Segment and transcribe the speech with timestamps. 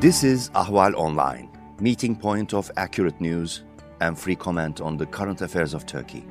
[0.00, 3.64] This is Ahval Online, meeting point of accurate news
[4.00, 6.24] and free comment on the current affairs of Turkey.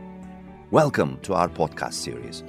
[0.71, 2.41] Welcome to our podcast series.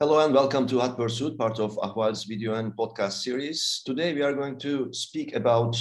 [0.00, 3.82] Hello and welcome to Hot Pursuit, part of Ahval's video and podcast series.
[3.86, 5.76] Today we are going to speak about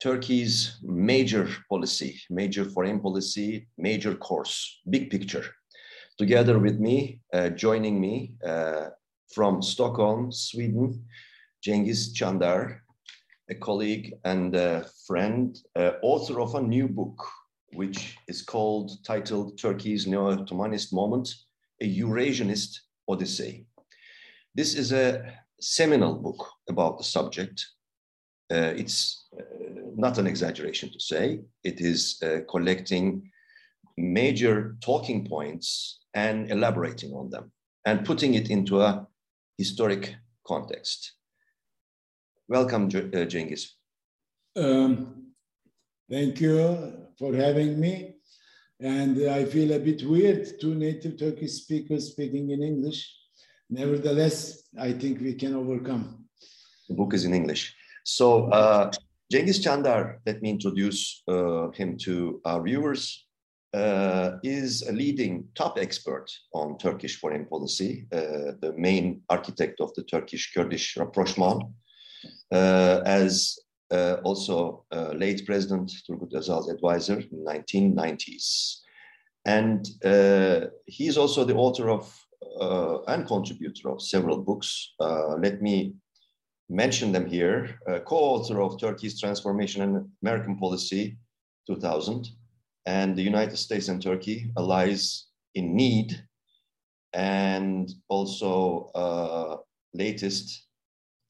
[0.00, 5.44] Turkey's major policy, major foreign policy, major course, big picture.
[6.18, 8.88] Together with me, uh, joining me uh,
[9.34, 11.04] from Stockholm, Sweden,
[11.62, 12.80] Cengiz Çandar,
[13.50, 17.18] a colleague and a friend, uh, author of a new book,
[17.74, 21.34] which is called, titled Turkey's Neo-Ottomanist Moment,
[21.82, 22.78] a Eurasianist
[23.08, 23.66] Odyssey.
[24.54, 27.66] This is a seminal book about the subject.
[28.52, 29.69] Uh, it's uh,
[30.00, 31.40] not an exaggeration to say.
[31.62, 33.30] It is uh, collecting
[33.96, 37.52] major talking points and elaborating on them
[37.84, 39.06] and putting it into a
[39.58, 40.14] historic
[40.46, 41.12] context.
[42.48, 43.68] Welcome, uh, Cengiz.
[44.56, 45.32] Um,
[46.10, 48.16] thank you for having me.
[48.80, 53.14] And I feel a bit weird, two native Turkish speakers speaking in English.
[53.68, 56.24] Nevertheless, I think we can overcome.
[56.88, 57.76] The book is in English.
[58.04, 58.90] So, uh,
[59.30, 63.28] Cengiz Çandar, let me introduce uh, him to our viewers,
[63.72, 69.94] uh, is a leading top expert on Turkish foreign policy, uh, the main architect of
[69.94, 71.62] the Turkish-Kurdish rapprochement,
[72.50, 73.56] uh, as
[73.92, 78.78] uh, also uh, late President Turgut Özal's advisor in the 1990s.
[79.46, 79.86] And
[80.86, 82.12] he's also the author of
[83.06, 84.92] and contributor of several books.
[85.38, 85.94] let me
[86.70, 91.18] mention them here, uh, co-author of Turkey's Transformation and American Policy
[91.66, 92.28] 2000,
[92.86, 96.24] and the United States and Turkey, Allies in Need,
[97.12, 99.56] and also uh,
[99.94, 100.66] latest,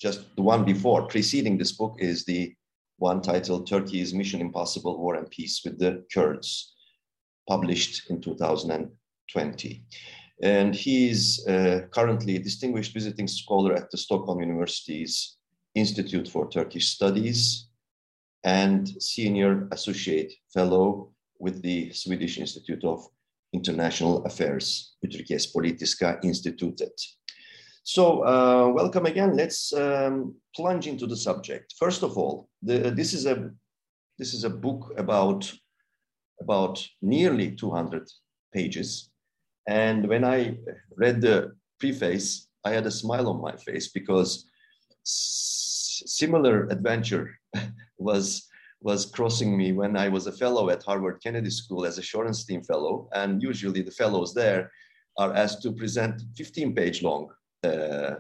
[0.01, 2.55] just the one before, preceding this book is the
[2.99, 6.75] one titled Turkey's Mission Impossible War and Peace with the Kurds,
[7.49, 9.85] published in 2020.
[10.43, 15.37] And he's uh, currently a distinguished visiting scholar at the Stockholm University's
[15.75, 17.69] Institute for Turkish Studies
[18.45, 23.07] and senior associate fellow with the Swedish Institute of
[23.53, 26.99] International Affairs, Utrikes Politiska Institutet.
[27.83, 29.37] So, uh, welcome again.
[29.37, 31.75] Let's um, plunge into the subject.
[31.79, 33.51] First of all, the, this is a
[34.19, 35.51] this is a book about
[36.41, 38.09] about nearly 200
[38.53, 39.11] pages
[39.71, 40.57] and when I
[40.97, 44.50] read the preface, I had a smile on my face because
[45.05, 47.31] similar adventure
[47.99, 48.47] was
[48.83, 52.65] was crossing me when I was a fellow at Harvard Kennedy School as a Shorenstein
[52.65, 54.73] Fellow, and usually the fellows there
[55.19, 57.29] are asked to present 15 page long
[57.63, 58.15] uh,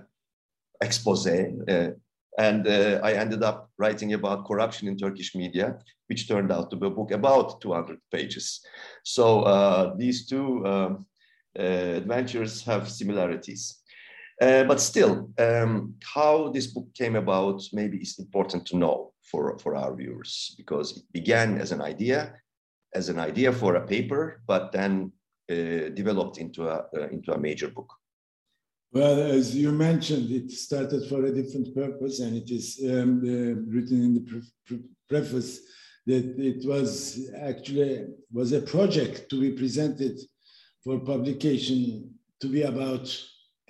[0.83, 1.27] expose.
[1.27, 1.93] Uh,
[2.39, 6.77] and uh, I ended up writing about corruption in Turkish media, which turned out to
[6.77, 8.61] be a book about 200 pages.
[9.05, 11.07] So uh, these two um,
[11.59, 13.80] uh, adventures have similarities.
[14.41, 19.59] Uh, but still, um, how this book came about maybe is important to know for,
[19.59, 22.34] for our viewers because it began as an idea,
[22.95, 25.12] as an idea for a paper, but then
[25.50, 27.93] uh, developed into a, uh, into a major book.
[28.93, 33.61] Well, as you mentioned, it started for a different purpose, and it is um, uh,
[33.73, 35.61] written in the pre pre preface
[36.06, 40.19] that it was actually was a project to be presented
[40.83, 43.06] for publication to be about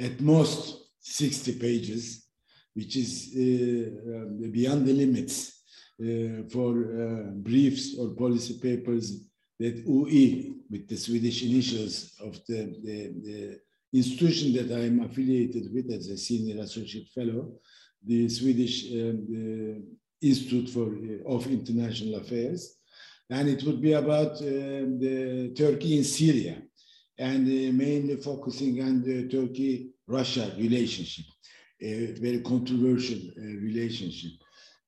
[0.01, 2.27] at most 60 pages,
[2.75, 5.63] which is uh, um, beyond the limits
[6.01, 9.27] uh, for uh, briefs or policy papers
[9.59, 13.61] that UI, with the Swedish initials of the, the, the
[13.93, 17.53] institution that I am affiliated with as a senior associate fellow,
[18.07, 19.83] the Swedish um, the
[20.23, 22.77] Institute for, uh, of International Affairs,
[23.29, 24.47] and it would be about uh,
[25.05, 26.63] the Turkey in Syria
[27.19, 29.29] and uh, mainly focusing on the
[30.11, 31.27] Turkey-Russia relationship,
[31.81, 34.33] a very controversial uh, relationship.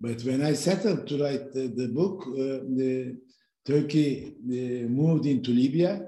[0.01, 3.17] But when I settled to write the, the book, uh, the
[3.65, 6.05] Turkey moved into Libya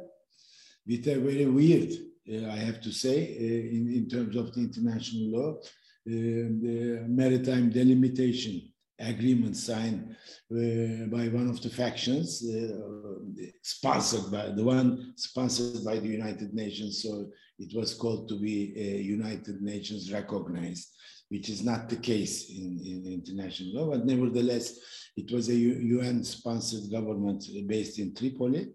[0.87, 1.93] with a very weird,
[2.29, 5.61] I have to say, in, in terms of the international law,
[6.05, 10.17] the maritime delimitation agreement signed
[10.53, 16.55] uh, by one of the factions, uh, sponsored by the one sponsored by the United
[16.55, 17.03] Nations.
[17.03, 20.89] So it was called to be a United Nations recognized,
[21.29, 23.91] which is not the case in, in international law.
[23.91, 24.79] But nevertheless,
[25.17, 28.73] it was a UN sponsored government based in Tripoli.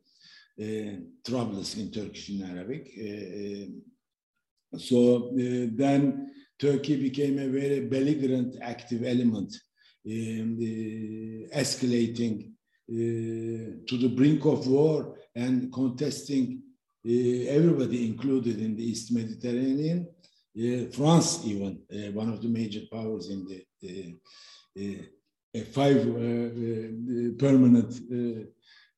[0.59, 2.91] Trablus in Turkish in Arabic.
[4.77, 9.55] so then Turkey became a very belligerent, active element,
[11.53, 12.51] escalating
[12.91, 16.69] uh, to the brink of war and contesting uh,
[17.05, 20.07] everybody included in the East Mediterranean.
[20.57, 21.79] Uh, France, even
[22.13, 25.05] one of the major powers in the
[25.73, 26.03] five
[27.37, 27.91] permanent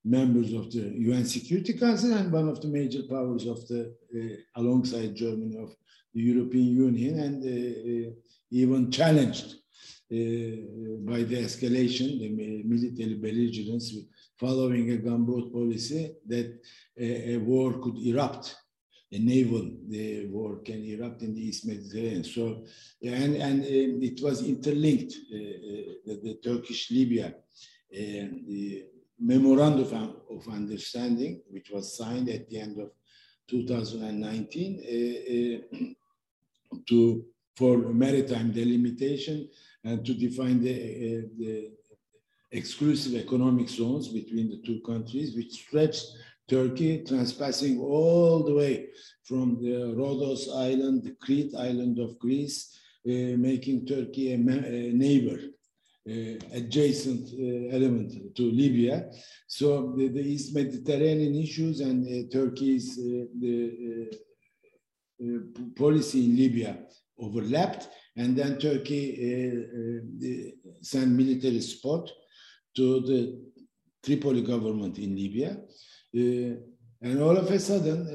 [0.04, 4.60] members of the UN Security Council and one of the major powers of the, uh,
[4.60, 5.76] alongside Germany, of
[6.14, 8.12] the European Union, and uh, uh
[8.54, 9.56] even challenged
[10.12, 10.58] uh,
[11.10, 12.30] by the escalation, the
[12.66, 13.96] military belligerence,
[14.38, 16.60] following a gunboat policy that
[17.02, 18.56] a, a war could erupt
[19.14, 22.24] a naval the war can erupt in the East Mediterranean.
[22.24, 22.64] So,
[23.04, 25.40] and, and uh, it was interlinked, uh, uh,
[26.06, 27.36] the, the, Turkish Libya
[27.92, 28.86] the
[29.20, 32.92] memorandum of understanding, which was signed at the end of
[33.50, 35.66] 2019
[36.88, 37.26] to
[37.58, 39.50] for maritime delimitation
[39.84, 41.72] and to define the, uh, the
[42.52, 46.06] exclusive economic zones between the two countries, which stretched
[46.52, 48.90] Turkey, transpassing all the way
[49.24, 52.78] from the Rhodos island, the Crete island of Greece,
[53.08, 55.40] uh, making Turkey a, a neighbor,
[56.10, 59.10] uh, adjacent uh, element to Libya.
[59.48, 64.12] So the, the, East Mediterranean issues and uh, Turkey's uh, the,
[65.78, 66.80] policy in Libya
[67.20, 67.88] overlapped
[68.18, 72.12] and then Turkey uh, uh, sent military support
[72.76, 73.40] to the
[74.04, 75.58] Tripoli government in Libya.
[76.14, 78.08] And all of a sudden,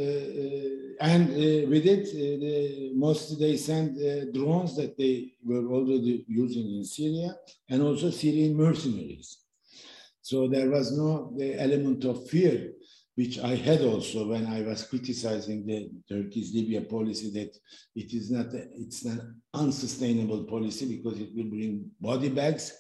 [1.01, 1.29] and
[1.69, 3.97] with it, the, most they sent
[4.33, 7.35] drones that they were already using in Syria
[7.69, 9.39] and also Syrian mercenaries.
[10.23, 12.73] So there was no element of fear
[13.17, 17.57] which I had also when I was criticizing the Turkey's Libya policy that
[17.95, 22.77] it is not a, it's an unsustainable policy because it will bring body bags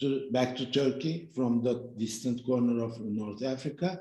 [0.00, 4.00] to, back to Turkey from the distant corner of North Africa,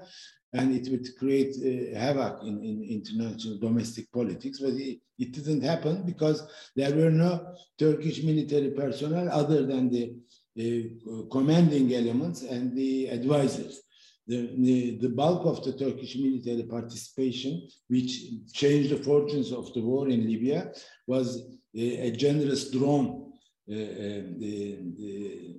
[0.53, 4.59] and it would create uh, havoc in, in, international domestic politics.
[4.59, 6.43] But it, it didn't happen because
[6.75, 10.13] there were no Turkish military personnel other than the
[10.59, 13.81] uh, commanding elements and the advisors
[14.27, 19.81] the, the, the, bulk of the Turkish military participation, which changed the fortunes of the
[19.81, 20.73] war in Libya,
[21.07, 23.31] was a, a generous drone
[23.69, 25.55] uh, uh the, the,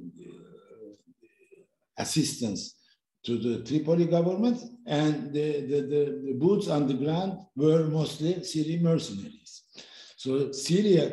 [1.99, 2.78] assistance
[3.29, 5.81] to the Tripoli government, and the, the,
[6.27, 9.53] the boots on the ground were mostly Syrian mercenaries.
[10.17, 11.05] So Syria,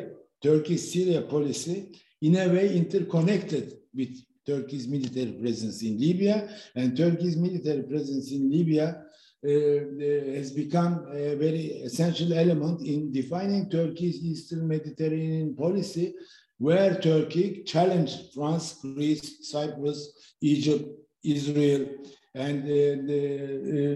[0.42, 1.78] Turkey's Syria policy,
[2.22, 4.12] in a way interconnected with
[4.46, 9.02] Turkey's military presence in Libya, and Turkey's military presence in Libya
[9.44, 16.14] uh, has become a very essential element in defining Turkey's Eastern Mediterranean policy,
[16.56, 20.00] where Turkey challenged France, Greece, Cyprus,
[20.40, 20.88] Egypt,
[21.26, 21.88] Israel,
[22.34, 23.22] and uh, the,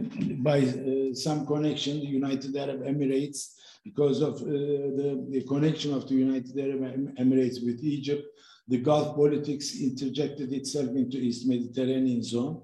[0.00, 3.54] uh, by uh, some connection, the United Arab Emirates,
[3.84, 6.80] because of the, the, connection of the United Arab
[7.16, 8.24] Emirates with Egypt,
[8.68, 12.62] the Gulf politics interjected itself into East Mediterranean zone.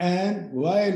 [0.00, 0.92] And while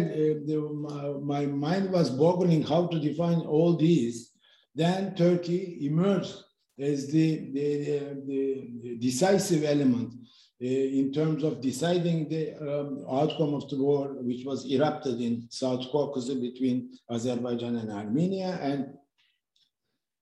[0.49, 4.33] the, my, mind was boggling how to define all these,
[4.75, 6.35] then Turkey emerged
[6.79, 10.15] as the, the, the decisive element
[10.61, 15.87] in terms of deciding the um, outcome of the war, which was erupted in South
[15.91, 18.95] Caucasus between Azerbaijan and Armenia, and,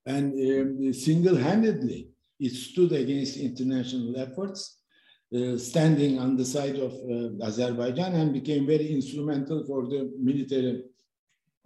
[0.05, 4.81] and um, single-handedly it stood against international efforts,
[5.35, 10.83] uh, standing on the side of uh, Azerbaijan and became very instrumental for the military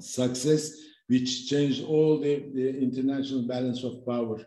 [0.01, 0.71] success,
[1.09, 4.41] which changed all the, the international balance of power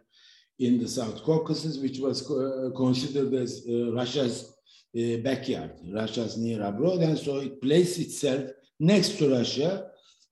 [0.60, 4.56] in the South Caucasus, which was uh, considered as uh, Russia's
[4.98, 7.02] uh, backyard, Russia's near abroad.
[7.02, 9.88] And so it placed itself next to Russia,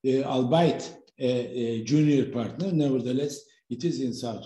[0.06, 2.72] albeit a, a, junior partner.
[2.72, 4.46] Nevertheless, it is in South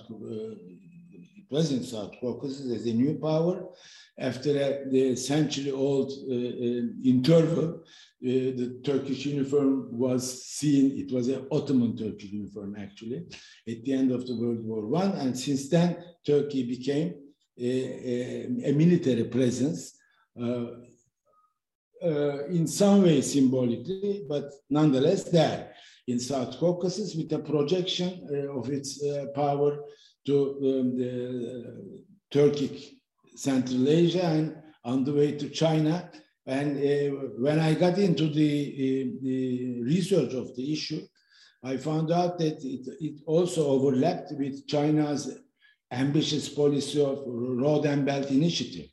[1.56, 3.56] present South Caucasus as a new power.
[4.18, 6.84] After a, the century-old uh, uh,
[7.14, 9.74] interval, uh, the Turkish uniform
[10.06, 10.22] was
[10.58, 13.20] seen, it was an Ottoman Turkish uniform actually,
[13.74, 15.12] at the end of the World War One.
[15.22, 15.90] And since then,
[16.26, 17.10] Turkey became
[17.58, 17.72] a,
[18.14, 19.80] a, a military presence
[20.42, 20.68] uh,
[22.10, 25.72] uh, in some way symbolically, but nonetheless there
[26.08, 28.90] in South Caucasus with a projection uh, of its
[29.34, 29.72] power
[30.26, 32.04] to um, the
[32.34, 32.84] Turkic
[33.36, 36.10] Central Asia and on the way to China
[36.48, 41.02] And uh, when I got into the, uh, the research of the issue,
[41.64, 45.40] I found out that it, it also overlapped with China's
[45.92, 48.90] ambitious policy of road and belt initiative.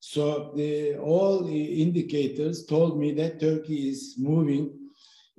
[0.00, 4.72] So the, all the indicators told me that Turkey is moving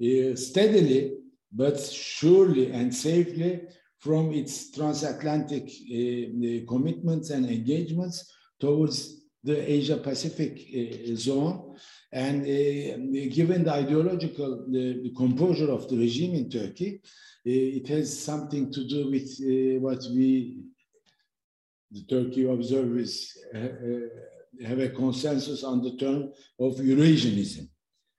[0.02, 1.18] uh, steadily,
[1.52, 3.64] but surely and safely
[4.00, 11.76] from its transatlantic uh, commitments and engagements towards the Asia Pacific uh, zone.
[12.12, 18.24] And uh, given the ideological the, composure of the regime in Turkey, uh, it has
[18.24, 20.62] something to do with uh, what we,
[21.92, 23.38] the Turkey observers,
[24.66, 27.70] have a consensus on the term of Eurasianism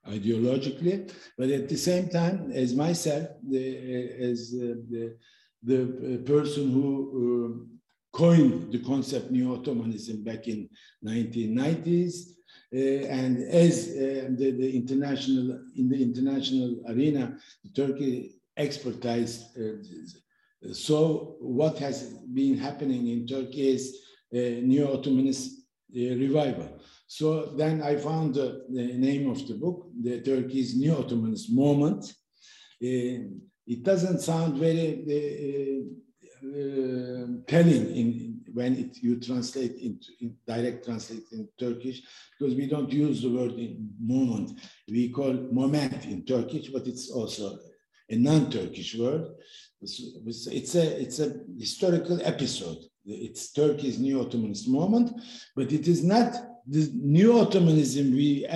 [0.08, 5.16] ideologically, but at the same time, as myself, the, as uh, the,
[5.62, 6.86] the person who
[7.18, 10.68] uh, coined the concept neo-Ottomanism back in
[11.04, 12.30] 1990s,
[12.74, 17.36] uh, and as uh, the, the, international in the international arena,
[17.74, 19.44] Turkey expertise.
[19.56, 23.98] Uh, so what has been happening in Turkey is
[24.32, 25.50] neo-Ottomanist
[25.94, 26.80] revival.
[27.06, 32.04] So then I found the, the, name of the book, the Turkey's Neo-Ottomanist Moment.
[32.84, 33.32] Uh,
[33.68, 35.98] it doesn't sound very uh,
[36.48, 42.02] uh, telling in, when it, you translate into in direct translate in Turkish
[42.38, 44.58] because we don't use the word in moment.
[44.88, 47.58] We call moment in Turkish, but it's also
[48.08, 49.28] a non-Turkish word.
[49.82, 52.78] It's a it's a historical episode.
[53.04, 55.12] It's Turkey's new Ottomanist moment,
[55.54, 56.34] but it is not
[56.66, 58.46] the new Ottomanism we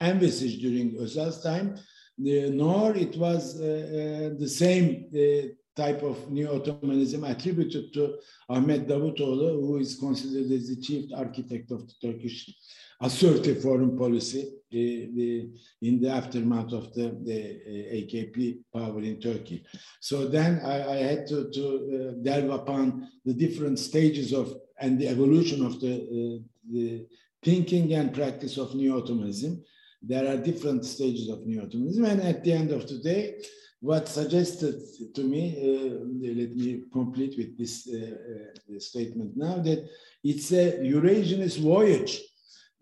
[0.00, 1.76] envisaged during Özal's time,
[2.20, 9.60] nor it was uh, uh, the same uh, type of neo-Ottomanism attributed to Ahmet Davutoğlu,
[9.60, 12.54] who is considered as the chief architect of the Turkish
[13.02, 17.06] assertive foreign policy in the aftermath of the,
[17.98, 19.64] AKP power in Turkey.
[20.00, 25.64] So then I, had to, to delve upon the different stages of and the evolution
[25.64, 27.06] of the, the
[27.42, 29.62] thinking and practice of Neo-Ottomanism.
[30.02, 33.36] There are different stages of Neo-Ottomanism, and at the end of the day,
[33.80, 34.78] what suggested
[35.14, 39.88] to me, uh, let me complete with this uh, uh, statement now, that
[40.22, 42.20] it's a Eurasianist voyage,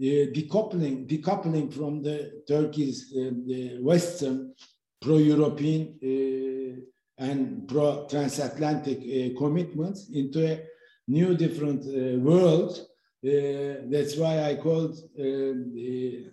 [0.00, 4.54] uh, decoupling, decoupling from the Turkey's uh, the Western
[5.00, 5.94] pro-European
[7.18, 10.60] and pro-transatlantic commitments into a
[11.06, 11.84] new different
[12.20, 12.86] world
[13.22, 15.52] that's why I called, uh,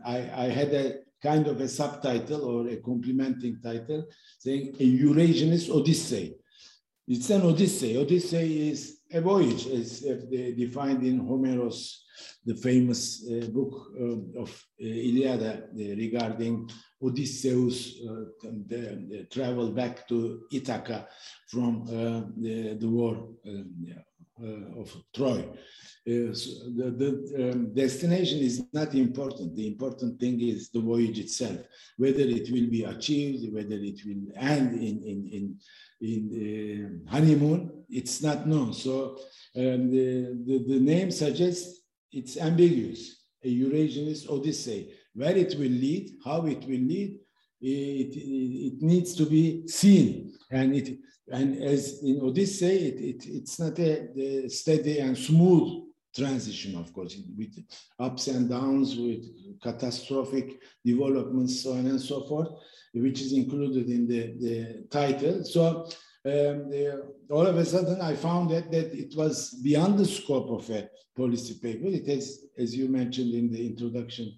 [0.06, 4.06] I, I had a kind of a subtitle or a complementing title
[4.40, 6.36] saying a Eurasianist Odyssey.
[7.08, 7.98] It's an Odyssey.
[7.98, 10.02] Odyssey is a voyage, as
[10.58, 12.06] defined in Homeros,
[12.46, 14.50] the famous uh, book uh, of
[14.82, 16.70] uh, Iliada uh, regarding
[17.02, 18.00] Odysseus
[18.68, 21.08] the, the travel back to Ithaca
[21.48, 21.86] from
[22.38, 23.30] the, the war
[24.44, 25.48] of Troy.
[26.08, 29.56] Uh, so the, the um, destination is not important.
[29.56, 31.60] The important thing is the voyage itself,
[31.98, 35.60] whether it will be achieved, whether it will end in, in, in,
[36.02, 38.74] in uh, honeymoon, it's not known.
[38.74, 39.18] So
[39.56, 44.94] um, the, the, the name suggests it's ambiguous, a Eurasianist Odyssey.
[45.14, 47.20] Where it will lead, how it will lead,
[47.62, 50.34] it, it, it needs to be seen.
[50.52, 51.00] And it
[51.32, 55.84] and as in Odyssey, it, it, it's not a, a steady and smooth
[56.16, 57.58] transition, of course, with
[58.00, 59.26] ups and downs, with
[59.62, 62.50] catastrophic developments, so on and so forth,
[62.94, 65.44] which is included in the, the title.
[65.44, 65.90] So
[66.26, 66.72] um,
[67.30, 70.90] all of a sudden, I found that, that it was beyond the scope of a
[71.18, 71.88] policy paper.
[71.88, 74.36] It has, as you mentioned in the introduction,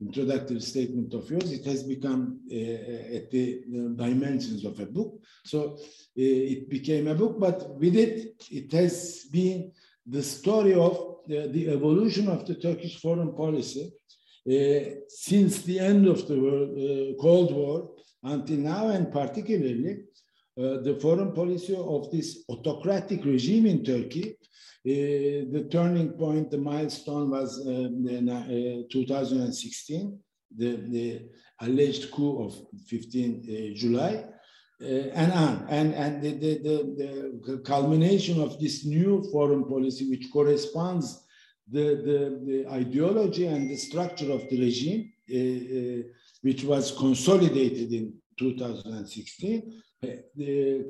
[0.00, 3.62] introductory statement of yours, it has become uh, at the,
[3.96, 5.20] dimensions of a book.
[5.44, 5.78] So uh,
[6.16, 9.72] it became a book, but with it, it has been
[10.06, 13.92] the story of the, the evolution of the Turkish foreign policy
[14.46, 17.90] uh, since the end of the world, uh, Cold War
[18.22, 20.04] until now, and particularly
[20.58, 24.36] uh, the foreign policy of this autocratic regime in Turkey.
[24.86, 27.88] Uh, the turning point, the milestone was uh,
[28.90, 30.18] 2016,
[30.56, 31.22] the, the
[31.60, 32.54] alleged coup of
[32.86, 34.24] 15 July.
[34.82, 35.66] Uh, and on.
[35.70, 41.24] And, and the, the, the, the, culmination of this new foreign policy, which corresponds
[41.70, 46.02] the, the, ideology and the structure of the regime, uh, uh,
[46.42, 50.08] which was consolidated in 2016, uh,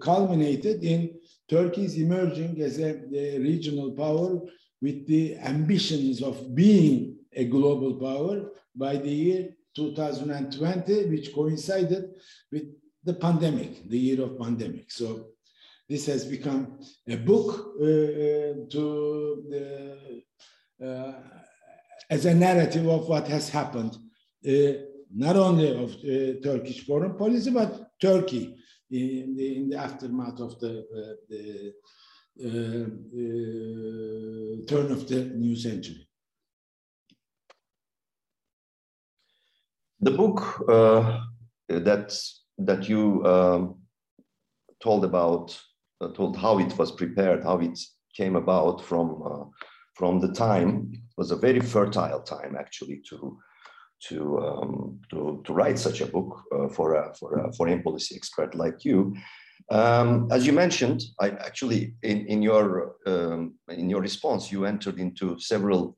[0.01, 1.15] culminated in
[1.49, 4.41] Turkey's emerging as a, a regional power
[4.81, 12.11] with the ambitions of being a global power by the year 2020, which coincided
[12.51, 12.65] with
[13.03, 14.91] the pandemic, the year of pandemic.
[14.91, 15.27] So
[15.89, 19.45] this has become a book uh, uh to
[20.85, 21.13] uh,
[22.11, 23.97] as a narrative of what has happened,
[24.47, 24.73] uh,
[25.15, 28.57] not only of uh, Turkish foreign policy, but Turkey
[28.95, 30.87] in the, in the aftermath of the,
[31.29, 31.75] the
[34.69, 36.07] turn of the new century.
[40.01, 41.21] The book uh,
[41.69, 42.15] that
[42.59, 43.81] that you um,
[44.83, 45.59] told about,
[46.01, 47.79] uh, told how it was prepared, how it
[48.15, 49.45] came about from uh,
[49.95, 53.39] from the time it was a very fertile time actually to
[54.09, 58.15] to um, to, to write such a book uh, for a for a foreign policy
[58.17, 59.15] expert like you.
[59.71, 64.99] Um, as you mentioned, I actually in in your um, in your response you entered
[64.99, 65.97] into several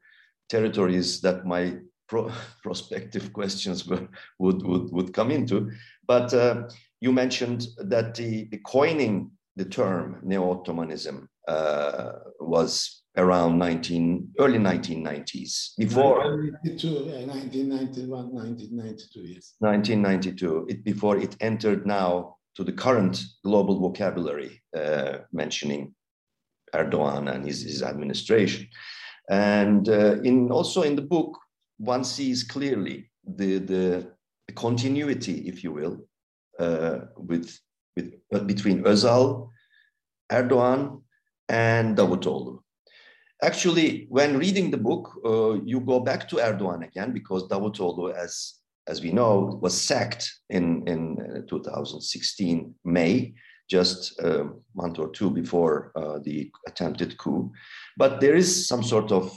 [0.48, 1.76] territories that my
[2.08, 2.30] pro
[2.62, 4.08] prospective questions were,
[4.38, 5.70] would, would, would come into.
[6.06, 6.68] But uh,
[7.00, 15.76] you mentioned that the, the, coining the term neo-Ottomanism uh, was around 19, early 1990s,
[15.78, 16.88] before 1992,
[17.26, 19.54] 1991, 1992, yes.
[19.60, 25.94] 1992, it, before it entered now to the current global vocabulary, uh, mentioning
[26.74, 28.68] Erdogan and his, his administration.
[29.30, 31.38] And uh, in also in the book,
[31.78, 34.12] one sees clearly the, the,
[34.46, 36.06] the continuity, if you will,
[36.58, 37.58] uh, with,
[37.96, 38.14] with,
[38.46, 39.48] between Özal,
[40.30, 41.02] Erdogan,
[41.48, 42.60] and Davutoglu.
[43.42, 48.54] Actually, when reading the book, uh, you go back to Erdogan again because Davutoglu, as,
[48.88, 53.34] as we know, was sacked in, in uh, 2016 May,
[53.68, 57.52] just a month or two before uh, the attempted coup.
[57.96, 59.30] But there is some sort of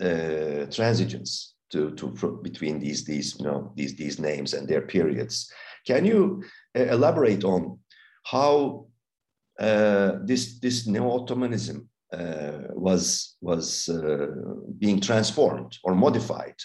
[0.00, 5.50] uh, transience to, to between these these you know these these names and their periods.
[5.86, 6.44] Can you
[6.76, 7.78] uh, elaborate on
[8.24, 8.86] how
[9.58, 11.91] uh, this this neo-Ottomanism uh,
[12.74, 14.26] was was uh,
[14.78, 16.56] being transformed or modified?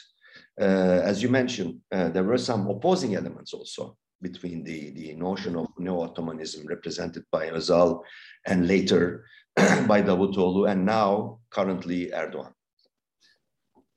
[0.60, 5.56] Uh, as you mentioned, uh, there were some opposing elements also between the, the notion
[5.56, 8.02] of neo-Ottomanism represented by Özal
[8.48, 12.54] and later by Davutoglu and now currently Erdogan.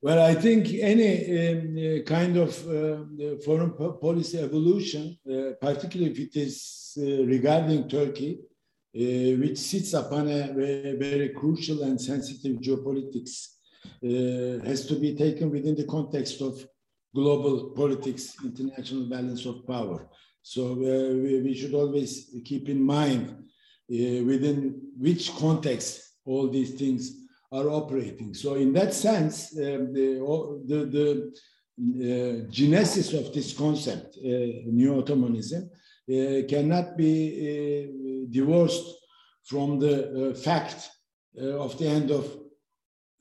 [0.03, 6.19] Well, I think any um, uh, kind of uh, foreign policy evolution, uh, particularly if
[6.19, 8.39] it is uh, regarding Turkey,
[8.93, 13.47] uh, which sits upon a very, crucial and sensitive geopolitics,
[14.03, 16.65] uh, has to be taken within the context of
[17.15, 20.09] global politics, international balance of power.
[20.41, 23.43] So we, we, should always keep in mind
[23.87, 28.33] within which context all these things are operating.
[28.33, 29.89] So in that sense, the,
[30.65, 31.31] the, the
[31.81, 35.69] uh, genesis of this concept, uh, neo-Ottomanism,
[36.09, 38.95] uh, cannot be uh, divorced
[39.43, 40.89] from the uh, fact
[41.39, 42.37] uh, of the end of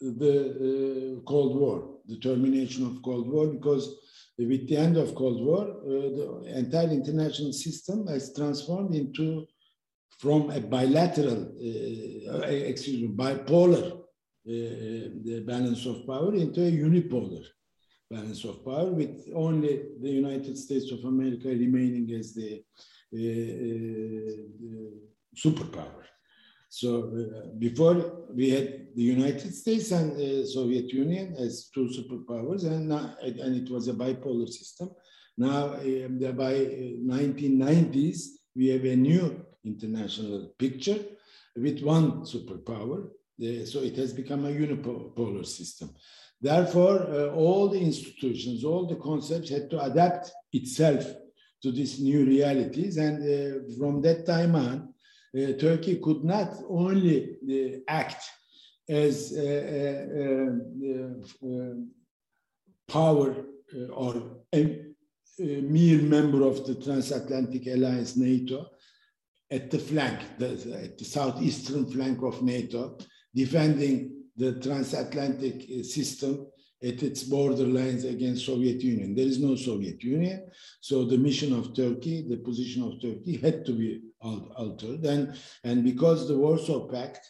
[0.01, 3.97] the uh, Cold War, the termination of Cold War, because
[4.39, 9.47] with the end of Cold War, uh, the entire international system has transformed into
[10.19, 13.99] from a bilateral, uh, excuse me, bipolar
[14.45, 17.45] the balance of power into a unipolar
[18.11, 22.63] balance of power with only the United States of America remaining as the,
[25.37, 26.05] superpower.
[26.69, 32.93] So uh, before we had the United States and Soviet Union as two superpowers, and,
[32.93, 34.91] and it was a bipolar system.
[35.37, 38.21] Now, um, by 1990s,
[38.55, 40.99] we have a new international picture
[41.57, 43.09] with one superpower,
[43.65, 45.91] so it has become a unipolar system.
[46.41, 51.05] Therefore, uh, all the institutions, all the concepts had to adapt itself
[51.63, 52.97] to these new realities.
[52.97, 54.95] And uh, from that time on,
[55.37, 58.25] uh, Turkey could not only uh, act
[58.89, 61.07] as a, a,
[61.47, 61.75] a
[62.89, 63.45] power
[63.75, 64.87] uh, or a,
[65.43, 68.67] mere member of the transatlantic alliance NATO
[69.51, 70.51] at the flank, the,
[70.85, 72.99] at the southeastern flank of NATO,
[73.35, 76.47] defending the transatlantic uh, system
[76.83, 79.15] at its borderlines against Soviet Union.
[79.15, 80.49] There is no Soviet Union,
[80.81, 85.05] so the mission of Turkey, the position of Turkey had to be altered.
[85.05, 87.21] And, and because the Warsaw Pact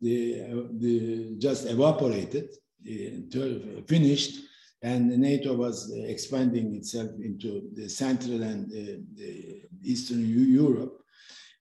[0.00, 2.50] the, uh, the just evaporated,
[2.86, 4.40] uh, finished,
[4.82, 10.98] and NATO was expanding itself into the Central and uh, the Eastern Europe,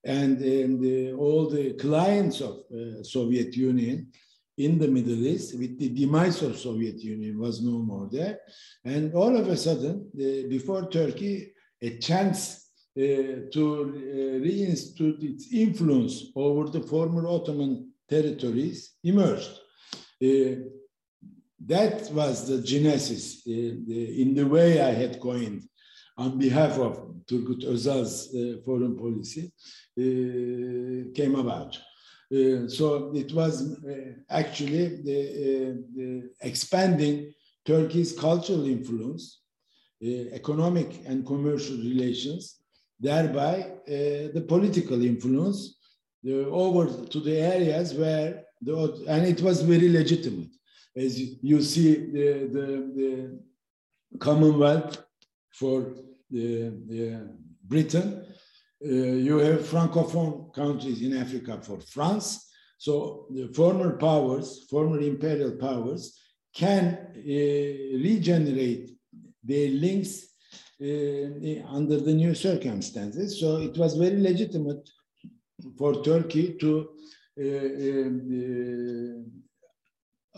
[0.04, 4.12] and, and uh, all the clients of uh, Soviet Union
[4.58, 8.39] in the Middle East with the demise of Soviet Union was no more there.
[8.84, 12.65] And all of a sudden, uh, before Turkey, a chance
[12.98, 19.52] uh, to uh, reinstitute its influence over the former Ottoman territories emerged.
[20.24, 20.63] Uh,
[21.65, 23.52] that was the genesis uh,
[23.86, 25.63] the, in the way I had coined
[26.18, 29.52] on behalf of Turgut Özal's uh, foreign policy
[29.98, 31.78] came about.
[32.34, 37.32] Uh, so it was uh, actually the, uh, the, expanding
[37.66, 39.42] Turkey's cultural influence,
[40.02, 42.58] economic and commercial relations,
[43.00, 45.78] thereby the political influence
[46.28, 50.50] over to the areas where the, and it was very legitimate.
[50.96, 53.40] As you see, the, the, the
[54.20, 55.04] Commonwealth
[55.52, 55.94] for
[56.30, 56.72] the,
[57.64, 58.26] Britain
[58.86, 62.52] you have francophone countries in Africa for France.
[62.78, 66.19] So the former powers, former imperial powers,
[66.54, 67.21] can uh,
[68.10, 68.91] regenerate
[69.43, 70.26] their links
[70.82, 70.86] uh,
[71.69, 73.39] under the new circumstances.
[73.39, 74.89] So it was very legitimate
[75.78, 76.89] for Turkey to
[77.38, 77.54] uh,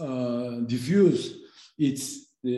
[0.04, 1.40] uh, diffuse
[1.78, 2.50] its uh,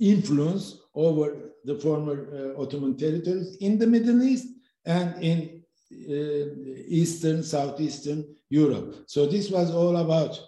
[0.00, 4.48] influence over the former Ottoman territories in the Middle East
[4.86, 9.04] and in uh, Eastern, Southeastern Europe.
[9.06, 10.38] So this was all about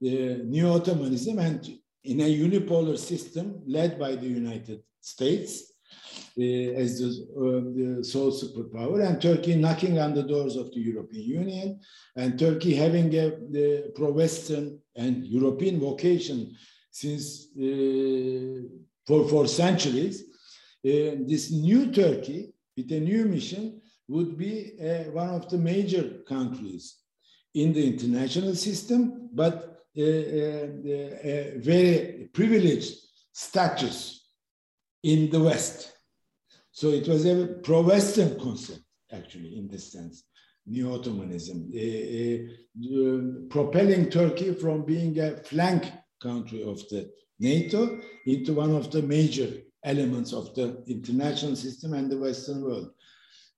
[0.00, 5.72] the new Ottomanism and in a unipolar system led by the United States
[6.36, 11.24] as the, uh, the, sole superpower, and Turkey knocking on the doors of the European
[11.24, 11.80] Union,
[12.16, 16.54] and Turkey having a pro-Western and European vocation
[16.90, 18.66] since uh,
[19.06, 20.22] for, for centuries.
[20.84, 26.20] Uh, this new Turkey with a new mission would be uh, one of the major
[26.28, 26.96] countries
[27.54, 30.68] in the international system, but uh, uh,
[31.22, 32.96] a very privileged
[33.32, 34.28] status
[35.02, 35.92] in the West.
[36.72, 40.24] So it was a pro-Western concept, actually, in this sense,
[40.66, 42.38] Neo-Ottomanism, uh,
[43.48, 49.52] propelling Turkey from being a flank country of the NATO into one of the major
[49.84, 52.90] elements of the international system and the Western world.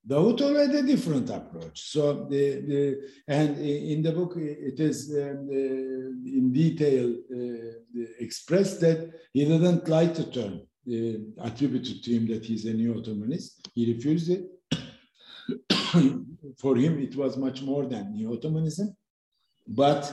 [0.09, 1.81] Davutoğlu had a different approach.
[1.81, 8.81] So the, the and in the book it is um, uh, in detail uh, expressed
[8.81, 13.69] that he didn't like the term uh, attributed to him that he's a neo-Ottomanist.
[13.75, 14.45] He refused it.
[16.61, 18.95] For him, it was much more than neo-Ottomanism.
[19.67, 20.05] But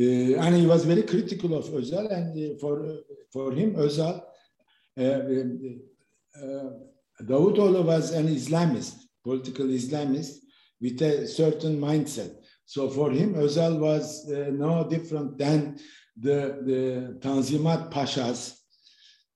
[0.00, 2.98] uh, and he was very critical of Özal, and uh, for
[3.30, 4.22] for him, Özal,
[7.22, 10.42] uh, Davutoğlu was an Islamist, political Islamist
[10.80, 12.30] with a certain mindset.
[12.64, 15.78] So for him, Özal was uh, no different than
[16.16, 18.56] the, the Tanzimat Pashas,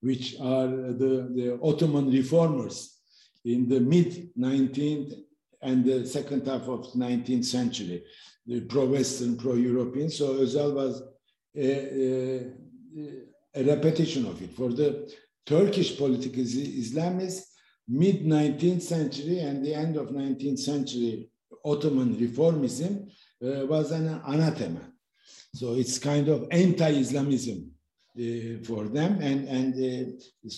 [0.00, 2.98] which are the, the Ottoman reformers
[3.44, 5.14] in the mid 19th
[5.62, 8.04] and the second half of 19th century,
[8.46, 10.10] the pro-Western, pro-European.
[10.10, 11.02] So Özal was
[11.56, 12.52] a, a,
[13.54, 14.54] a repetition of it.
[14.54, 15.12] For the
[15.46, 17.55] Turkish political Islamists,
[17.88, 21.30] mid 19th century and the end of 19th century
[21.64, 23.08] Ottoman reformism
[23.44, 24.92] uh, was an anathema.
[25.54, 27.70] So it's kind of anti-Islamism
[28.18, 30.48] uh, for them, and and uh,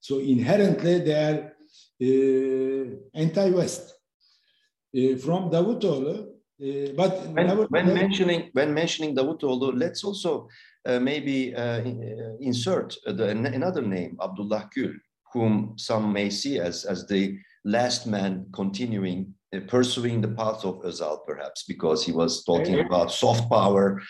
[0.00, 1.52] so inherently they are
[2.02, 3.94] uh, anti-West.
[4.94, 10.48] Uh, from Davutoğlu, uh, but when, when mentioning when mentioning Davutoğlu, let's also
[11.00, 11.54] maybe
[12.40, 14.98] insert the, another name, Abdullah Gül
[15.32, 20.82] whom some may see as, as the last man continuing, uh, pursuing the path of
[20.82, 24.00] Özal, perhaps, because he was talking about soft power.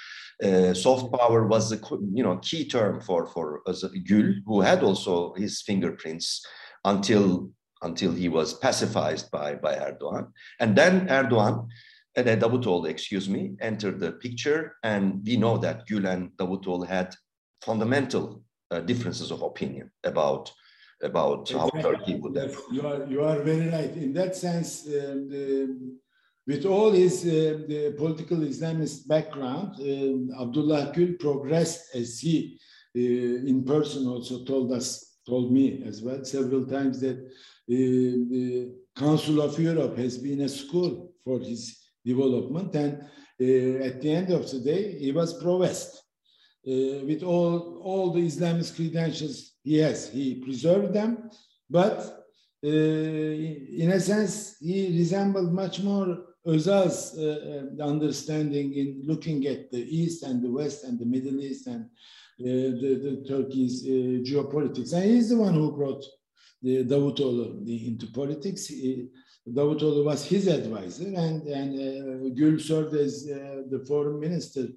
[0.42, 1.78] Uh, soft power was the
[2.12, 6.44] you know key term for for Gül, who had also his fingerprints
[6.84, 7.50] until
[7.82, 11.68] until he was pacified by by Erdogan, and then Erdogan
[12.16, 16.86] and uh, Davutoğlu, excuse me, entered the picture, and we know that Gül and Davutoğlu
[16.86, 17.14] had
[17.64, 20.52] fundamental uh, differences of opinion about
[21.02, 21.82] about exactly.
[21.82, 22.56] how Turkey would have.
[22.70, 23.94] You are, you are very right.
[23.96, 25.98] In that sense, um, the,
[26.46, 32.58] with all his uh, the political Islamist background, um, Abdullah Gül progressed as he
[32.96, 37.24] uh, in person also told us, told me as well several times that uh,
[37.68, 42.74] the Council of Europe has been a school for his development.
[42.74, 43.02] And
[43.40, 46.01] uh, at the end of the day, he was pro-West.
[46.64, 51.30] Uh, with all, all the Islamist credentials Yes, he preserved them,
[51.70, 52.26] but
[52.64, 59.70] uh, in a sense, he resembled much more Özal's uh, uh, understanding in looking at
[59.70, 61.88] the East and the West and the Middle East and uh,
[62.40, 64.92] the, the Turkey's uh, geopolitics.
[64.92, 66.04] And he's the one who brought
[66.60, 68.66] the Davutoğlu into politics.
[68.66, 69.08] He,
[69.46, 74.68] Davutoğlu was his advisor, and, and Gül served as the foreign minister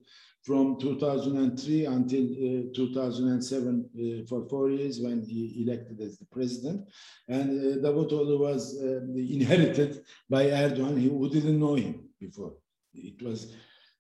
[0.45, 3.89] from 2003 until uh, 2007
[4.23, 6.88] uh, for four years when he elected as the president.
[7.27, 12.53] And uh, Davutoğlu was uh, inherited by Erdogan, who didn't know him before.
[12.93, 13.53] It was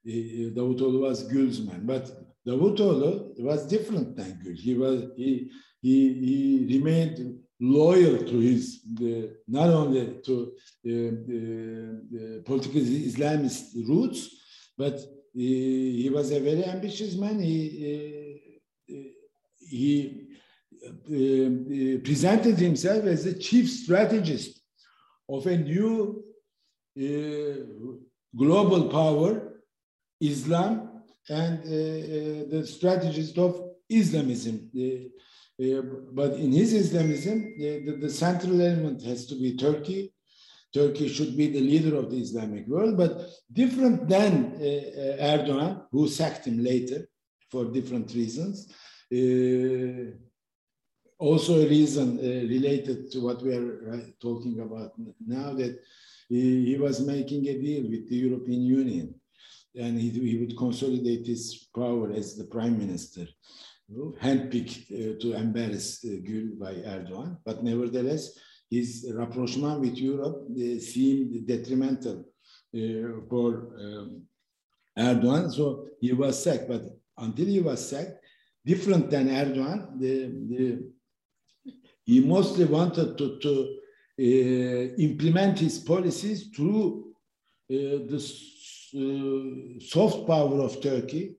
[0.07, 2.11] uh, Davutoğlu was Gül's man, but
[2.47, 4.55] Davutoğlu was different than Gül.
[4.55, 6.13] He was he he,
[6.67, 10.51] he remained loyal to his the, not only to
[10.83, 14.29] the, the, the political Islamist roots,
[14.77, 14.99] but
[15.35, 17.39] he, he, was a very ambitious man.
[17.39, 18.41] He
[19.67, 20.27] he
[20.87, 24.61] uh, presented himself as the chief strategist
[25.27, 26.23] of a new
[26.97, 27.65] uh,
[28.35, 29.61] global power,
[30.21, 34.69] Islam, and uh, the strategist of Islamism.
[34.75, 40.13] Uh, but in his Islamism, the, the, central element has to be Turkey.
[40.75, 43.13] Turkey should be the leader of the Islamic world, but
[43.61, 47.07] different than uh, Erdogan, who sacked him later
[47.49, 48.67] for different reasons.
[49.19, 50.11] Uh,
[51.17, 52.21] also, a reason uh,
[52.55, 54.91] related to what we are talking about
[55.25, 55.79] now that
[56.27, 59.15] he, he, was making a deal with the European Union
[59.75, 63.25] and he, he would consolidate his power as the prime minister
[64.21, 68.37] handpicked uh, to embarrass uh, Gül by Erdogan, but nevertheless,
[68.69, 72.25] his rapprochement with Europe uh, seemed detrimental
[72.75, 74.21] uh, for um,
[74.97, 75.51] Erdogan.
[75.51, 76.83] So he was sacked, but
[77.17, 78.13] until he was sacked,
[78.65, 81.71] different than Erdogan, the, the,
[82.03, 83.77] he mostly wanted to, to
[84.19, 87.13] uh, implement his policies through
[87.71, 91.35] uh, the soft power of Turkey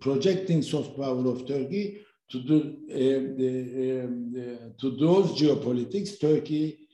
[0.00, 6.88] projecting soft power of Turkey to, do, uh, um, to those geopolitics, Turkey,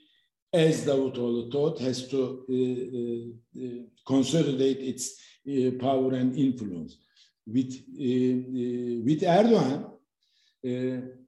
[0.52, 5.20] as Davutoğlu thought, has to uh, uh, consolidate its
[5.78, 6.96] power and influence.
[7.46, 9.90] With, with Erdogan,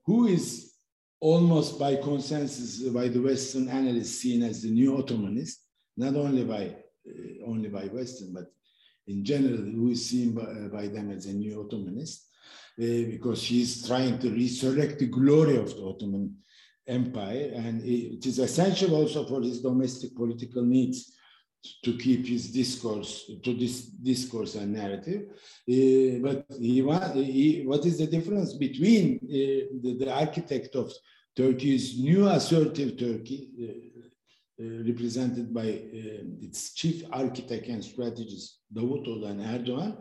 [0.05, 0.73] who is
[1.21, 5.57] almost by consensus by the Western analysts seen as the new Ottomanist,
[5.97, 6.77] not only by
[7.09, 8.47] uh, only by Western, but
[9.07, 12.32] in general, who is seen by, uh, by them as a new Ottomanist, uh,
[12.77, 16.37] because he's trying to resurrect the glory of the Ottoman
[16.87, 17.53] Empire.
[17.55, 21.13] And it is essential also for his domestic political needs
[21.85, 25.23] to keep his discourse to this discourse and narrative.
[25.31, 26.83] Uh, but he,
[27.15, 30.93] he, what is the difference between uh, the, the, architect of
[31.37, 39.31] Turkey's new assertive Turkey, uh, uh, represented by uh, its chief architect and strategist Davutoğlu
[39.31, 39.97] and Erdogan.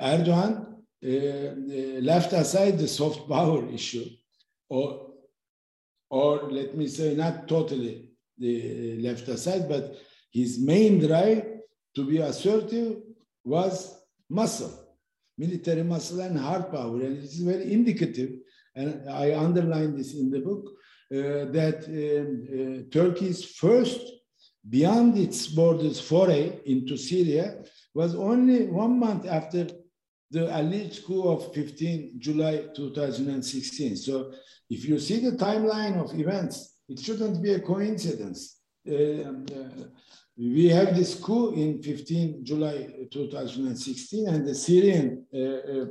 [0.00, 4.08] Erdogan uh, left aside the soft power issue,
[4.68, 5.10] or,
[6.10, 9.96] or let me say, not totally the left aside, but
[10.32, 11.44] his main drive
[11.94, 12.98] to be assertive
[13.44, 14.72] was muscle,
[15.36, 16.94] military muscle and hard power.
[16.94, 18.30] And it is very indicative,
[18.74, 20.70] and I underline this in the book,
[21.12, 24.00] uh, that um, uh, Turkey's first,
[24.68, 29.66] beyond its borders, foray into Syria was only one month after
[30.32, 33.96] the alleged coup of 15 July 2016.
[33.96, 34.32] So
[34.70, 38.60] if you see the timeline of events, it shouldn't be a coincidence.
[38.88, 39.84] Uh, uh,
[40.36, 45.86] we have this coup in 15 July 2016 and the Syrian uh,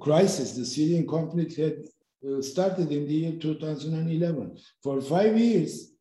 [0.00, 1.76] crisis, the Syrian conflict had
[2.28, 4.58] uh, started in the year 2011.
[4.82, 5.92] For five years,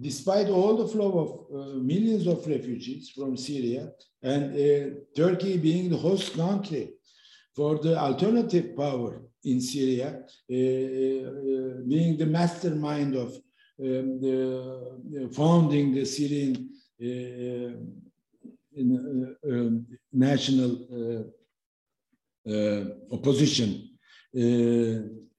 [0.00, 3.92] despite all the flow of uh, millions of refugees from Syria
[4.22, 6.90] and uh, Turkey being the host country
[7.54, 10.08] for the alternative power in Syria,
[10.50, 13.28] uh, uh being the mastermind of
[13.80, 16.70] um, the, founding the Syrian
[17.02, 17.72] uh,
[19.50, 21.32] um, national
[23.10, 23.92] opposition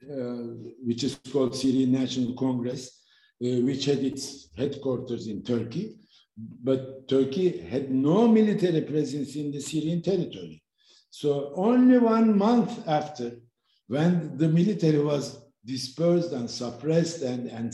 [0.04, 0.36] uh,
[0.84, 3.03] which is called Syrian National Congress, uh,
[3.44, 5.96] which had its headquarters in Turkey.
[6.38, 10.64] But Turkey had no military presence in the Syrian territory.
[11.10, 13.40] So only one month after,
[13.88, 17.74] when the military was dispersed and suppressed and, and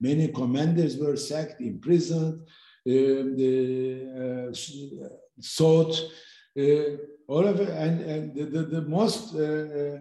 [0.00, 2.42] many commanders were sacked, imprisoned,
[2.86, 4.54] uh, the, uh,
[5.40, 6.00] sought,
[6.58, 9.98] uh, all of it, and, and the, the, the most uh,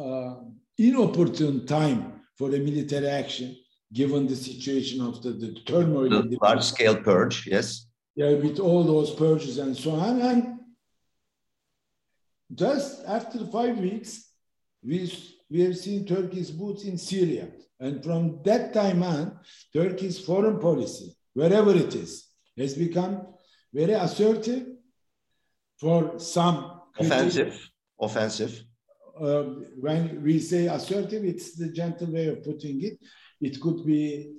[0.00, 0.34] uh,
[0.78, 3.56] inopportune time for a military action,
[3.92, 6.10] given the situation of the, the turmoil.
[6.10, 7.86] The large scale purge, yes.
[8.14, 10.20] yeah, with all those purges and so on.
[10.20, 10.60] And
[12.54, 14.30] just after five weeks,
[14.82, 15.12] we,
[15.50, 17.48] we have seen Turkey's boots in Syria.
[17.80, 19.38] And from that time on,
[19.72, 23.26] Turkey's foreign policy, wherever it is, has become
[23.72, 24.66] very assertive
[25.78, 26.80] for some.
[26.98, 27.70] Offensive.
[28.00, 28.64] Offensive.
[29.20, 29.42] Uh,
[29.80, 32.98] when we say assertive, it's the gentle way of putting it.
[33.40, 34.32] It could be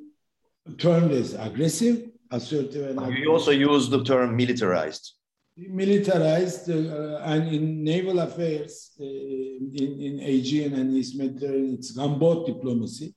[0.78, 5.14] termed as aggressive, assertive, and you also use the term militarized.
[5.58, 12.48] Militarized, uh, and in naval affairs, uh, in, in Aegean and East Mediterranean, it's gunboat
[12.48, 13.14] diplomacy,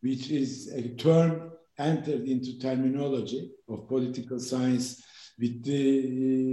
[0.00, 5.02] which is a term entered into terminology of political science
[5.38, 6.44] with the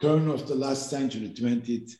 [0.00, 1.92] turn of the last century, 20th.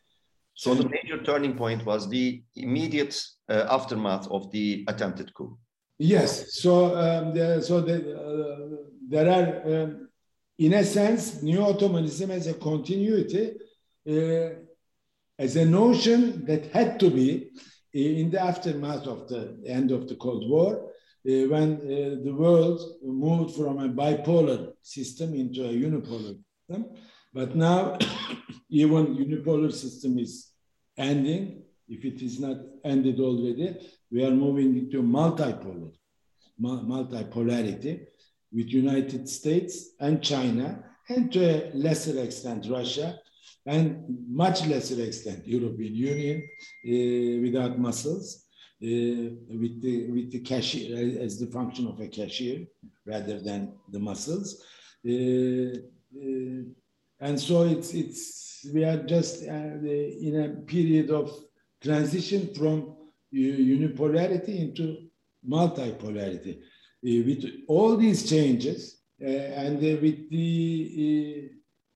[0.63, 5.59] So the major turning point was the immediate uh, aftermath of the attempted coup.
[5.99, 6.55] Yes.
[6.63, 8.77] So, um, the, so the, uh,
[9.09, 10.09] there are, um,
[10.61, 13.55] in a sense, neo-Ottomanism as a continuity,
[14.09, 14.51] uh,
[15.37, 17.51] as a notion that had to be
[17.93, 22.81] in the aftermath of the end of the Cold War, uh, when uh, the world
[23.03, 26.37] moved from a bipolar system into a unipolar
[26.69, 26.87] system.
[27.35, 27.99] But now,
[28.71, 30.52] even unipolar system is
[31.03, 31.63] ending.
[31.89, 33.77] If it is not ended already,
[34.11, 35.93] we are moving into multipolar,
[36.61, 38.07] multipolarity
[38.53, 43.19] with United States and China, and to a lesser extent Russia,
[43.67, 46.39] and much lesser extent European Union
[46.87, 48.47] uh, without muscles,
[48.83, 48.87] uh,
[49.63, 52.67] with the with the cashier as the function of a cashier
[53.07, 53.61] rather than
[53.91, 54.65] the muscles,
[55.07, 55.77] uh
[57.27, 61.31] and so it's it's we are just uh, in a period of
[61.83, 62.97] transition from
[63.35, 65.09] unipolarity into
[65.49, 66.59] multipolarity.
[67.05, 71.51] Uh, with all these changes uh, and uh, with the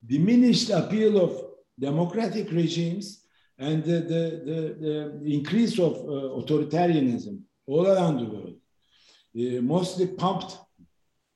[0.05, 1.45] diminished appeal of
[1.79, 3.25] democratic regimes
[3.59, 10.59] and the, the, the, the increase of authoritarianism all around the world, mostly pumped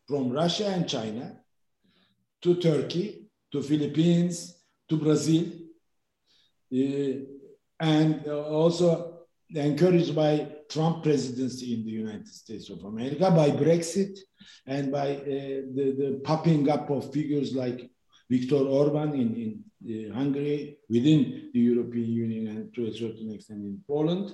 [0.07, 1.41] from Russia and China
[2.43, 4.60] to Turkey, to Philippines,
[4.91, 5.45] to Brazil,
[6.75, 7.13] uh,
[7.81, 9.21] and also
[9.55, 14.19] encouraged by Trump presidency in the United States of America, by Brexit,
[14.67, 17.91] and by uh, the, the popping up of figures like
[18.29, 23.61] Viktor Orban in, in uh, Hungary, within the European Union, and to a certain extent
[23.61, 24.31] in Poland.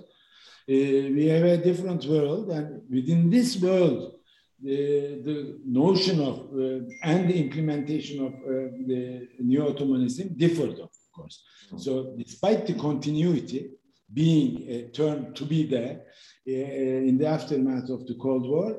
[0.69, 4.15] Uh, we have a different world, and within this world,
[4.62, 11.42] the, the notion of uh, and the implementation of uh, the neo-Ottomanism differed, of course.
[11.77, 13.71] So, despite the continuity,
[14.12, 16.03] being a term to be there
[16.49, 18.71] uh, in the aftermath of the Cold War,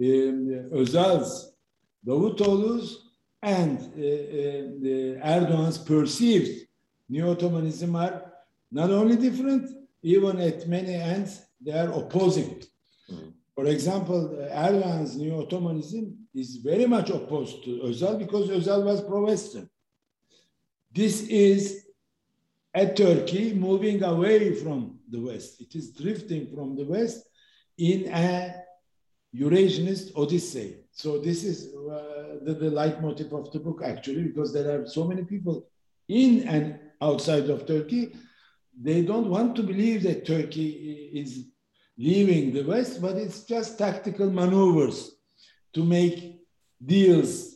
[0.00, 1.54] um, Özal's,
[2.06, 2.98] Davutoğlu's,
[3.42, 6.66] and uh, uh, Erdogan's perceived
[7.08, 8.32] neo-Ottomanism are
[8.70, 9.70] not only different,
[10.02, 12.62] even at many ends, they are opposing.
[13.54, 19.68] For example, Erdogan's neo-Ottomanism is very much opposed to Özal because Özal was pro-Western.
[20.90, 21.86] This is
[22.74, 25.60] a Turkey moving away from the West.
[25.60, 27.28] It is drifting from the West
[27.76, 28.54] in a
[29.34, 30.76] Eurasianist Odyssey.
[30.92, 35.04] So this is uh, the, the leitmotif of the book, actually, because there are so
[35.04, 35.68] many people
[36.08, 38.14] in and outside of Turkey.
[38.80, 41.51] They don't want to believe that Turkey is
[41.96, 45.12] leaving the West, but it's just tactical maneuvers
[45.74, 46.40] to make
[46.84, 47.52] deals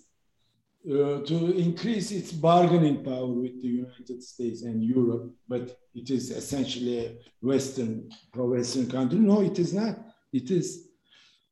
[0.88, 6.30] uh, to increase its bargaining power with the United States and Europe, but it is
[6.30, 9.18] essentially a Western, pro-Western country.
[9.18, 9.98] No, it is not.
[10.32, 10.88] It is,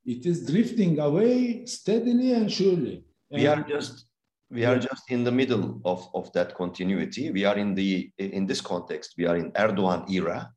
[0.04, 3.04] it is drifting away steadily and surely.
[3.30, 4.06] And we are just
[4.50, 7.30] we are just in the middle of, of that continuity.
[7.30, 9.14] We are in the in this context.
[9.18, 10.52] We are in Erdogan era.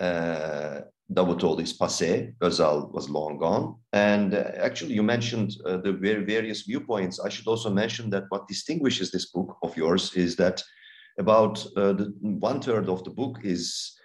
[0.00, 3.76] Uh, Davutoğlu is passé, Özal was long gone.
[3.92, 7.18] And uh, actually, you mentioned uh, the various viewpoints.
[7.18, 10.62] I should also mention that what distinguishes this book of yours is that
[11.18, 13.98] about uh, one third of the book is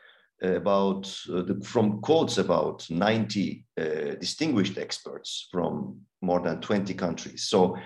[0.43, 3.83] uh, about uh, the, from quotes about 90 uh,
[4.19, 7.43] distinguished experts from more than 20 countries.
[7.43, 7.77] So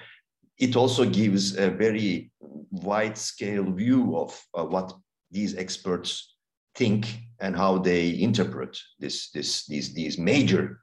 [0.60, 2.32] it also gives a very
[2.72, 4.94] wide scale view of what
[5.32, 6.37] these experts
[6.78, 10.80] think and how they interpret this, this, these, these major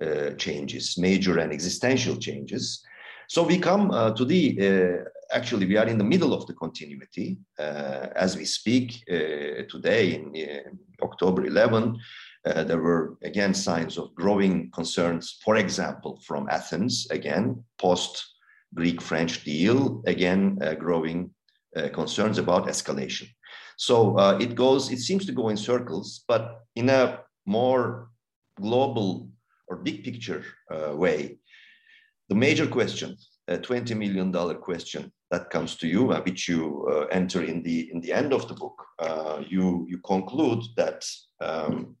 [0.00, 2.84] uh, changes, major and existential changes.
[3.28, 6.54] So we come uh, to the, uh, actually, we are in the middle of the
[6.54, 11.98] continuity uh, as we speak uh, today in uh, October 11.
[12.44, 18.24] there were again signs of growing concerns, for example, from Athens, again, post
[18.74, 21.30] Greek-French deal, again, uh, growing
[21.76, 23.28] uh, concerns about escalation.
[23.76, 28.10] So uh, it goes, it seems to go in circles, but in a more
[28.60, 29.28] global
[29.68, 31.38] or big picture uh, way,
[32.28, 33.16] the major question,
[33.48, 37.90] a $20 million question that comes to you, uh, which you uh, enter in the,
[37.92, 41.04] in the end of the book, uh, you, you conclude that
[41.40, 41.96] um,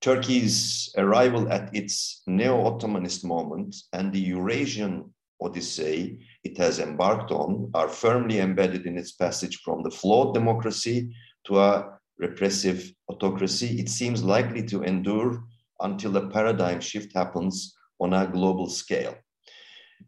[0.00, 7.88] Turkey's arrival at its neo-Ottomanist moment and the Eurasian odyssey it has embarked on are
[7.88, 11.14] firmly embedded in its passage from the flawed democracy
[11.44, 13.78] to a repressive autocracy.
[13.80, 15.42] It seems likely to endure
[15.80, 19.14] until a paradigm shift happens on a global scale.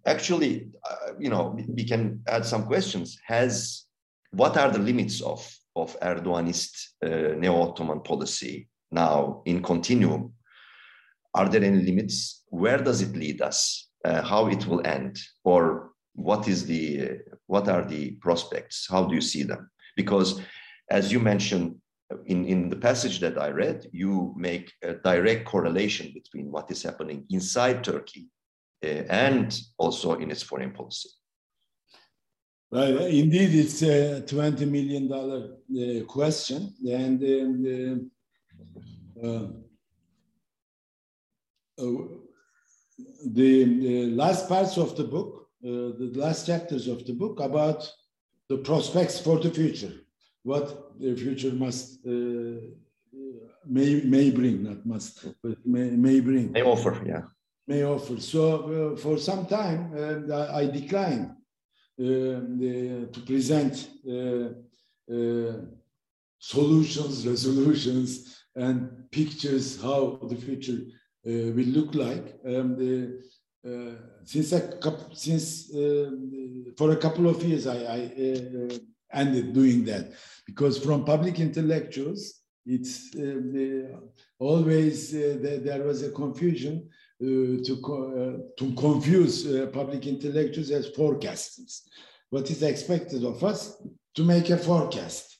[0.06, 3.18] Actually, uh, you know, we can add some questions.
[3.26, 3.86] Has
[4.30, 6.72] what are the limits of of Erdoganist
[7.02, 10.34] uh, neo-Ottoman policy now in continuum?
[11.34, 12.42] Are there any limits?
[12.48, 13.88] Where does it lead us?
[14.04, 15.18] Uh, how it will end?
[15.44, 18.86] Or what is the what are the prospects?
[18.90, 19.70] How do you see them?
[19.96, 20.40] Because
[20.90, 21.76] as you mentioned
[22.26, 26.82] in, in the passage that I read, you make a direct correlation between what is
[26.82, 28.28] happening inside Turkey
[28.84, 31.08] uh, and also in its foreign policy.
[32.70, 36.72] Well, indeed, it's a $20 million uh, question.
[36.90, 38.10] And um,
[39.22, 39.46] uh,
[41.82, 42.04] uh,
[43.26, 47.90] the, last parts of the book, uh, the last chapters of the book about
[48.48, 49.92] the prospects for the future,
[50.42, 52.60] what the future must uh,
[53.66, 56.52] may may bring, not must, but may, may bring.
[56.52, 57.22] May offer, yeah.
[57.66, 58.20] May offer.
[58.20, 61.30] So uh, for some time, uh, I declined
[61.96, 63.88] the, to present
[66.38, 72.40] solutions, resolutions, and pictures how the future uh, will look like.
[72.46, 73.22] Um, the,
[73.64, 73.94] uh,
[74.24, 76.10] since a couple, since uh,
[76.76, 80.12] for a couple of years, I, I ended doing that
[80.46, 83.14] because from public intellectuals, it's
[84.38, 86.88] always there was a confusion
[87.22, 91.82] uh, to, uh, to confuse uh, public intellectuals as forecasters.
[92.30, 93.80] What is expected of us
[94.16, 95.38] to make a forecast.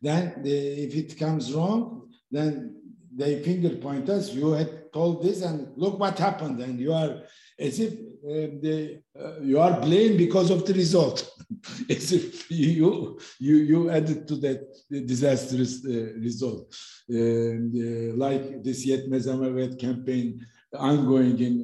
[0.00, 2.76] Then, the, if it comes wrong, then
[3.14, 4.32] they finger point us.
[4.32, 6.60] You had told this, and look what happened.
[6.60, 7.22] And you are
[7.58, 11.28] as if uh, the, uh, you are blamed because of the result,
[11.90, 14.60] as if you you you added to that
[14.90, 16.74] disastrous uh, result,
[17.08, 20.44] like this Yetmez Ama campaign
[20.76, 21.54] ongoing in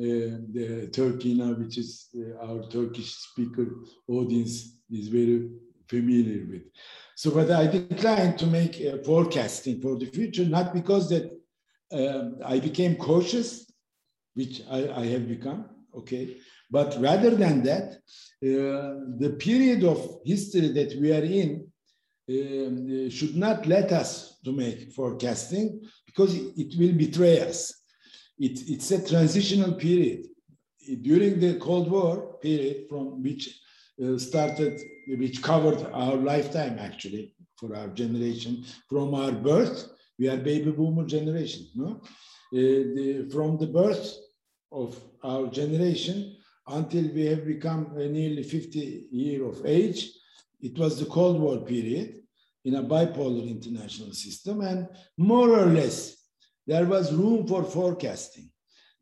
[0.56, 3.66] uh, Turkey now, which is uh, our Turkish speaker
[4.08, 5.50] audience is very
[5.88, 6.62] familiar with.
[7.16, 11.30] So, but I declined to make uh, forecasting for the future, not because that
[11.93, 13.70] um, I became cautious,
[14.35, 15.66] which I, I, have become,
[15.97, 16.37] okay,
[16.70, 17.93] but rather than that,
[18.43, 21.70] uh, the period of history that we are in
[22.28, 27.72] um, should not let us to make forecasting because it, it will betray us.
[28.39, 30.26] It, it's a transitional period.
[31.03, 33.61] During the Cold War period, from which
[34.03, 40.36] uh, started, which covered our lifetime actually for our generation, from our birth, we are
[40.36, 42.00] baby boomer generation, no?
[42.52, 44.16] Uh, the, from the birth
[44.70, 46.36] of our generation
[46.68, 50.10] until we have become nearly 50 year of age,
[50.60, 52.20] it was the Cold War period
[52.64, 54.88] in a bipolar international system, and
[55.18, 56.16] more or less
[56.66, 58.50] there was room for forecasting.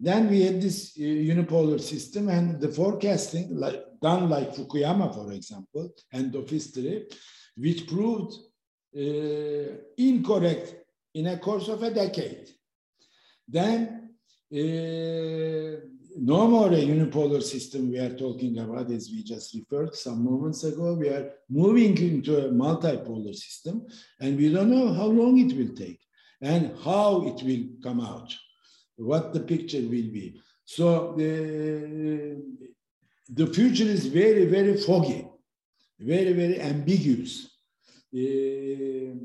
[0.01, 5.31] Then we had this uh, unipolar system and the forecasting like, done like Fukuyama, for
[5.33, 7.07] example, end of history,
[7.57, 8.35] which proved
[8.97, 10.82] uh, incorrect
[11.15, 12.49] in a course of a decade.
[13.49, 14.11] Then
[14.53, 15.81] uh,
[16.17, 20.65] no more a unipolar system we are talking about as we just referred some moments
[20.65, 20.95] ago.
[20.95, 23.87] We are moving into a multipolar system
[24.21, 26.01] and we don't know how long it will take
[26.41, 28.35] and how it will come out,
[28.97, 30.41] what the picture will be.
[30.65, 32.43] So the,
[33.29, 35.27] the future is very, very foggy,
[35.99, 37.49] very, very ambiguous.
[38.15, 39.17] Uh,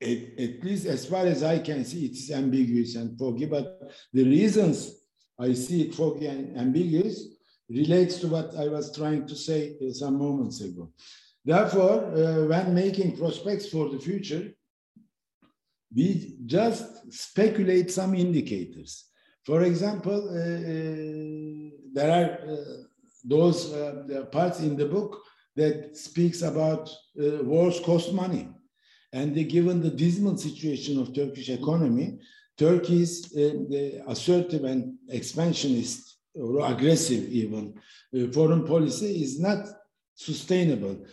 [0.00, 3.90] at, at, least as far as I can see, it is ambiguous and foggy, but
[4.12, 4.94] the reasons
[5.38, 7.24] I see it foggy and ambiguous
[7.68, 10.92] relates to what I was trying to say some moments ago.
[11.44, 14.52] Therefore, uh, when making prospects for the future,
[15.94, 19.04] we just speculate some indicators.
[19.44, 22.56] For example, uh, uh, there are uh,
[23.24, 25.22] those uh, parts in the book
[25.56, 26.90] that speaks about
[27.20, 28.48] uh, wars cost money.
[29.12, 32.18] And given the dismal situation of Turkish economy,
[32.58, 33.34] Turkey's
[34.06, 37.74] assertive and expansionist or aggressive even
[38.16, 39.66] uh, foreign policy is not
[40.14, 41.04] sustainable.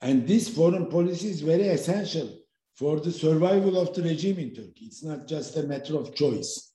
[0.00, 2.28] And this foreign policy is very essential
[2.74, 4.86] for the survival of the regime in Turkey.
[4.86, 6.72] It's not just a matter of choice.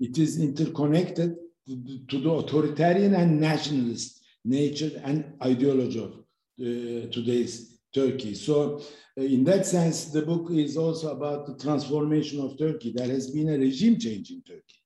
[0.00, 1.36] It is interconnected
[1.68, 8.34] to the authoritarian and nationalist nature and ideology of uh, today's Turkey.
[8.34, 8.80] So,
[9.18, 12.92] uh, in that sense, the book is also about the transformation of Turkey.
[12.94, 14.80] There has been a regime change in Turkey.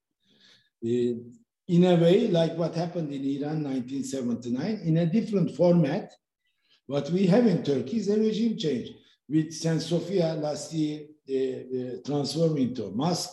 [0.85, 1.21] Uh,
[1.67, 6.13] in a way, like what happened in Iran 1979, in a different format.
[6.87, 8.91] What we have in Turkey is a regime change.
[9.27, 9.81] With St.
[9.81, 13.33] Sophia last year uh, uh, transformed into a mosque,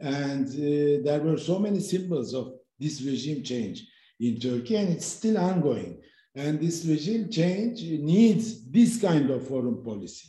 [0.00, 3.86] and uh, there were so many symbols of this regime change
[4.18, 6.00] in Turkey, and it's still ongoing.
[6.34, 10.28] And this regime change needs this kind of foreign policy.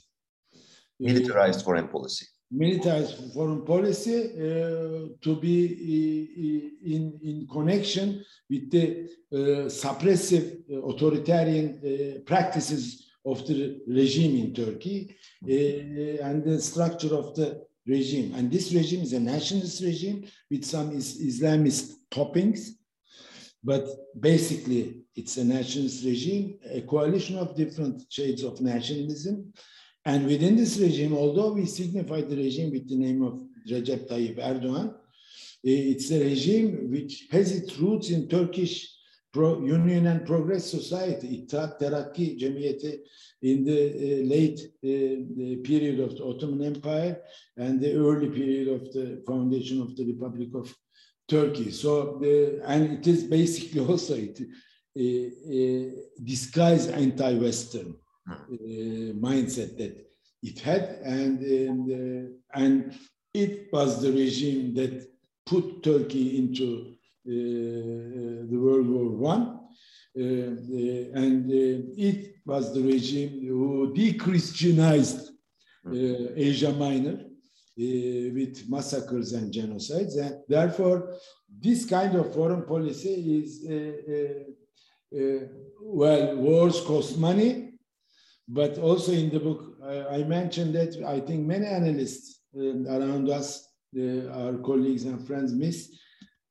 [0.99, 2.25] Militarized foreign policy.
[2.49, 5.55] Militarized foreign policy uh, to be
[6.83, 9.37] uh, in, in connection with the uh,
[9.69, 17.35] suppressive uh, authoritarian uh, practices of the regime in Turkey uh, and the structure of
[17.35, 18.33] the regime.
[18.35, 22.69] And this regime is a nationalist regime with some is Islamist toppings,
[23.63, 23.87] but
[24.19, 29.53] basically it's a nationalist regime, a coalition of different shades of nationalism.
[30.05, 34.37] And within this regime, although we signify the regime with the name of Recep Tayyip
[34.39, 34.95] Erdogan,
[35.63, 38.91] it's a regime which has its roots in Turkish
[39.31, 42.99] Pro Union and Progress Society, İttihat Terakki Cemiyeti,
[43.41, 47.21] in the uh, late uh, the period of the Ottoman Empire
[47.57, 50.75] and the early period of the foundation of the Republic of
[51.31, 51.71] Turkey.
[51.71, 55.87] So, the, and it is basically also it, uh,
[56.21, 57.95] disguised anti-Western
[59.27, 59.93] mindset that
[60.43, 62.93] it had, and and, and
[63.33, 65.07] it was the regime that
[65.45, 66.67] put Turkey into
[67.25, 67.31] uh,
[68.51, 69.43] the World War One,
[70.19, 75.29] uh, uh, and it was the regime who de-Christianized
[75.85, 77.30] Asia Minor
[77.81, 81.15] Uh, with massacres and genocides, and therefore
[81.59, 85.45] this kind of foreign policy is uh, uh,
[85.81, 87.71] well, wars cost money,
[88.47, 89.77] but also in the book,
[90.11, 93.67] I mentioned that I think many analysts um, around us,
[93.97, 95.89] our colleagues and friends, miss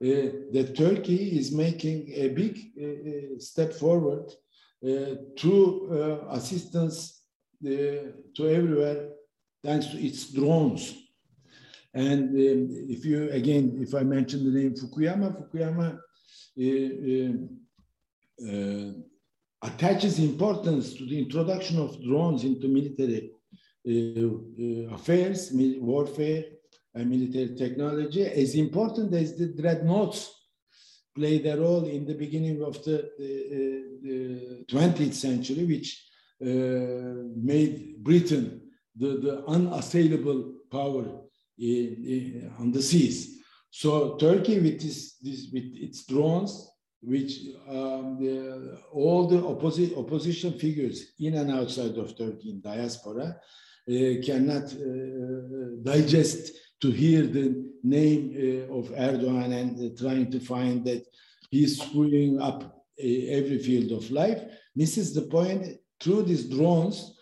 [0.03, 4.33] uh, that Turkey is making a big uh, uh, step forward
[4.83, 7.22] to assistance
[7.62, 9.11] to everywhere
[9.62, 10.99] thanks to its drones.
[11.93, 15.99] And um, if you, again, if I mention the name Fukuyama, Fukuyama
[16.61, 17.32] uh,
[18.49, 18.93] uh,
[19.62, 23.32] attaches importance to the introduction of drones into military
[23.88, 26.45] uh, affairs, warfare,
[26.95, 30.32] and military technology, as important as the dreadnoughts
[31.14, 36.07] played a role in the beginning of the, the, the 20th century, which
[36.43, 38.61] uh, made Britain
[38.97, 41.05] the, the unassailable power
[42.58, 43.38] on the seas.
[43.70, 46.70] So Turkey, with, this, this, with its drones,
[47.02, 47.38] which
[47.68, 53.36] um, the, all the opposi opposition figures in and outside of Turkey in diaspora
[53.88, 60.40] uh, cannot uh, digest to hear the name uh, of Erdogan and uh, trying to
[60.40, 61.06] find that
[61.50, 64.42] he's screwing up uh, every field of life
[64.76, 67.16] misses the point through these drones.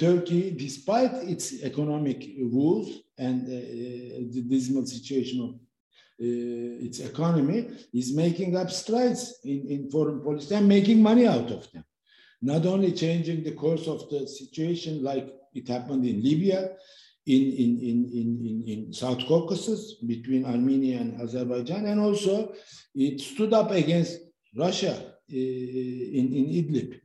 [0.00, 3.46] Turkey, despite its economic woes and
[4.34, 5.50] the dismal situation of
[6.22, 11.50] uh, its economy is making up strides in, in foreign policy and making money out
[11.50, 11.84] of them.
[12.42, 16.72] Not only changing the course of the situation like it happened in Libya,
[17.26, 22.52] in, in, in, in, in, South Caucasus between Armenia and Azerbaijan, and also
[22.94, 24.20] it stood up against
[24.56, 25.34] Russia uh,
[26.18, 27.00] in, in Idlib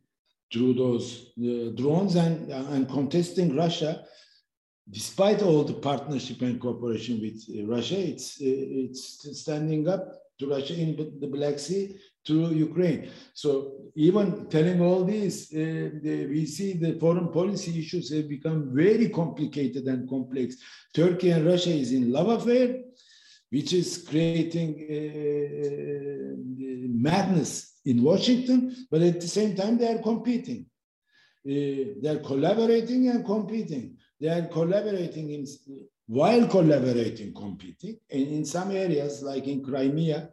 [0.51, 4.03] through those uh, drones and, and contesting Russia.
[4.89, 10.07] Despite all the partnership and cooperation with uh, Russia, it's, uh, it's standing up
[10.37, 13.09] to Russia in the Black Sea to Ukraine.
[13.33, 18.75] So even telling all this, uh, the, we see the foreign policy issues have become
[18.75, 20.55] very complicated and complex.
[20.93, 22.81] Turkey and Russia is in love affair,
[23.49, 26.35] which is creating uh,
[27.07, 30.65] madness in Washington, but at the same time they are competing.
[31.47, 33.97] Uh, they're collaborating and competing.
[34.25, 35.45] They are collaborating in,
[36.07, 37.99] while collaborating, competing.
[38.09, 40.29] And in some areas, like in Crimea,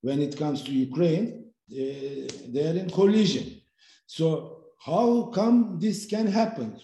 [0.00, 1.26] when it comes to Ukraine,
[1.68, 3.46] uh, they are in collision.
[4.06, 4.26] So
[4.78, 6.78] how come this can happen?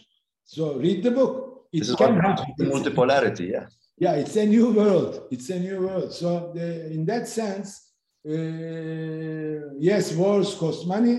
[0.45, 1.69] So read the book.
[1.73, 2.47] It this can happen.
[2.59, 3.67] Multipolarity, yeah.
[3.97, 5.29] Yeah, it's a new world.
[5.31, 6.13] It's a new world.
[6.13, 7.69] So the, in that sense,
[8.29, 11.19] uh, yes, wars cost money,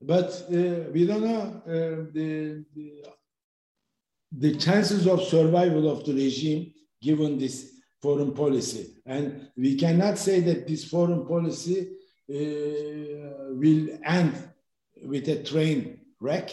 [0.00, 3.04] but uh, we don't know uh, the, the,
[4.36, 6.72] the chances of survival of the regime
[7.02, 8.94] given this foreign policy.
[9.06, 11.90] And we cannot say that this foreign policy
[12.30, 14.34] uh, will end
[15.04, 16.50] with a train wreck,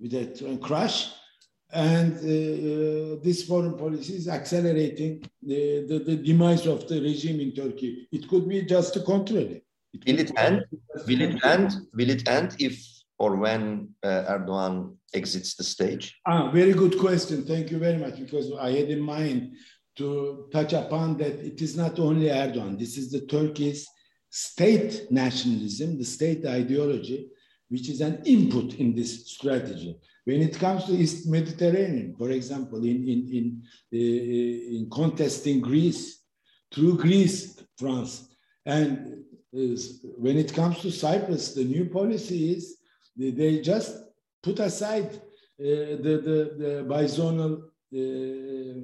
[0.00, 1.10] with a train crash.
[1.72, 7.40] And uh, uh, this foreign policy is accelerating the, the, the, demise of the regime
[7.40, 8.06] in Turkey.
[8.12, 9.64] It could be just the contrary.
[9.92, 10.64] It will it end?
[11.06, 11.72] Will it end?
[11.92, 12.80] Will it end if
[13.18, 16.18] or when uh, Erdogan exits the stage?
[16.26, 17.44] Ah, very good question.
[17.44, 18.18] Thank you very much.
[18.18, 19.54] Because I had in mind
[19.96, 22.78] to touch upon that it is not only Erdogan.
[22.78, 23.86] This is the Turkey's
[24.30, 27.28] state nationalism, the state ideology,
[27.68, 29.96] which is an input in this strategy.
[30.24, 33.62] When it comes to East Mediterranean, for example, in, in, in,
[33.92, 36.22] uh, in contesting Greece,
[36.72, 38.28] through Greece, France,
[38.66, 39.24] and
[39.56, 39.76] uh,
[40.16, 42.78] when it comes to Cyprus, the new policy is
[43.16, 43.94] they, they just
[44.44, 47.52] put aside uh, the, the, the bizonal,
[47.96, 48.76] uh,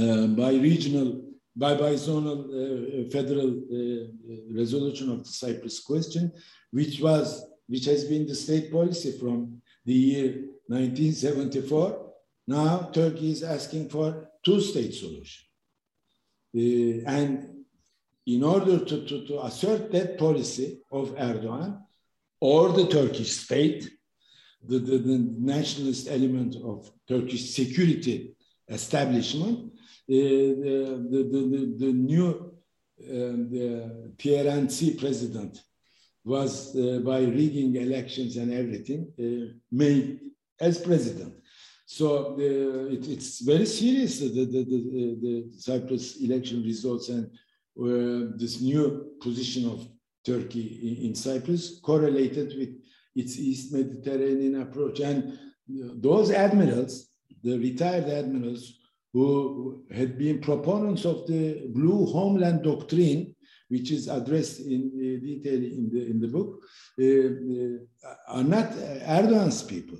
[0.00, 1.08] uh, bi-regional,
[1.56, 4.06] bi-bizonal uh, federal uh,
[4.54, 6.32] resolution of the Cyprus question,
[6.70, 10.28] which was which has been the state policy from the year
[10.66, 12.12] 1974.
[12.46, 15.44] Now Turkey is asking for two-state solution.
[17.06, 17.64] And
[18.26, 21.81] in order to, to, to assert that policy of Erdogan
[22.42, 23.88] or the Turkish state,
[24.68, 28.34] the, the, the nationalist element of Turkish security
[28.68, 29.70] establishment, uh,
[30.08, 32.52] the, the, the, the, new
[33.00, 35.62] uh, the TRNC president
[36.24, 40.18] was uh, by rigging elections and everything uh, made
[40.60, 41.34] as president.
[41.86, 48.60] So it, it's very serious the, the, the, the, Cyprus election results and uh, this
[48.60, 49.86] new position of
[50.24, 52.70] Turkey in, Cyprus correlated with
[53.14, 55.00] its East Mediterranean approach.
[55.00, 57.10] And those admirals,
[57.42, 58.78] the retired admirals
[59.12, 63.34] who had been proponents of the blue homeland doctrine,
[63.68, 66.62] which is addressed in uh, detail in the, in the book,
[67.00, 69.98] uh, uh, are not Erdogan's people.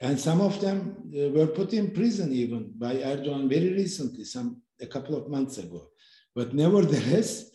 [0.00, 4.86] And some of them were put in prison even by Erdogan very recently, some a
[4.86, 5.88] couple of months ago.
[6.34, 7.50] But nevertheless,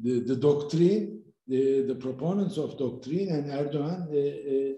[0.00, 1.15] the, the doctrine,
[1.46, 4.76] the, the proponents of doctrine and Erdogan uh, uh,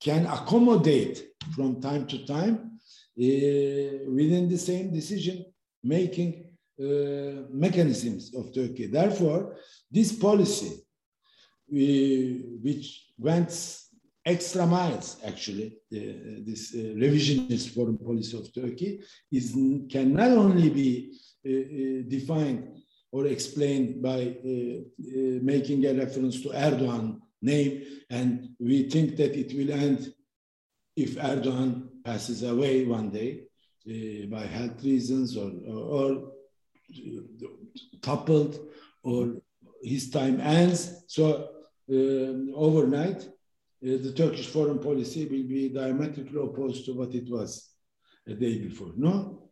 [0.00, 1.22] can accommodate
[1.54, 2.54] from time to time
[3.18, 5.44] uh, within the same decision
[5.82, 6.44] making
[6.80, 8.86] uh, mechanisms of Turkey.
[8.86, 9.56] Therefore,
[9.90, 10.72] this policy,
[11.72, 13.50] uh, which went
[14.24, 19.00] extra miles, actually, uh, this uh, revisionist foreign policy of Turkey,
[19.32, 19.52] is
[19.88, 22.76] can not only be uh, defined
[23.16, 24.20] or explained by
[25.52, 27.06] making a reference to Erdogan
[27.40, 27.72] name,
[28.10, 28.30] and
[28.68, 30.00] we think that it will end
[31.04, 31.72] if Erdogan
[32.04, 33.30] passes away one day
[34.26, 36.08] by health reasons or, or, or
[38.02, 38.52] toppled
[39.02, 39.22] or
[39.82, 40.80] his time ends.
[41.06, 41.24] So
[41.90, 42.32] uh,
[42.66, 47.70] overnight, uh, the Turkish foreign policy will be diametrically opposed to what it was
[48.26, 48.92] a day before.
[48.96, 49.45] No, uh,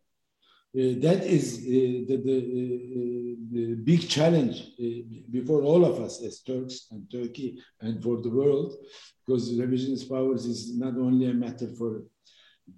[0.74, 4.84] that is uh, the, the, uh, the, big challenge uh,
[5.30, 8.74] before all of us as Turks and Turkey and for the world,
[9.24, 12.02] because revisionist powers is not only a matter for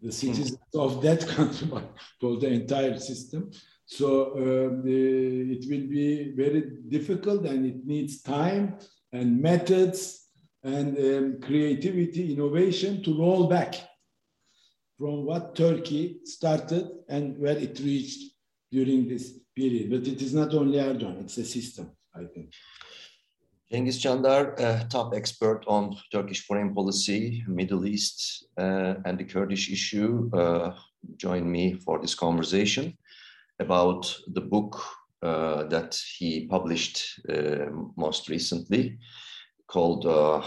[0.03, 1.91] the citizens of that country, but
[2.21, 3.51] for the entire system.
[3.87, 8.79] So uh, the, it will be very difficult and it needs time
[9.13, 10.27] and methods
[10.65, 13.77] and um, creativity, innovation to roll back
[14.99, 18.33] from what Turkey started and where it reached
[18.71, 19.91] during this period.
[19.91, 22.53] But it is not only Erdogan, it's a system, I think.
[23.73, 30.31] Cengiz Çandar, top expert on Turkish foreign policy, Middle East, uh, and the Kurdish issue,
[30.33, 30.73] uh,
[31.17, 32.97] joined me for this conversation
[33.59, 34.81] about the book
[35.23, 37.67] uh, that he published uh,
[37.97, 38.99] most recently
[39.67, 40.43] called uh,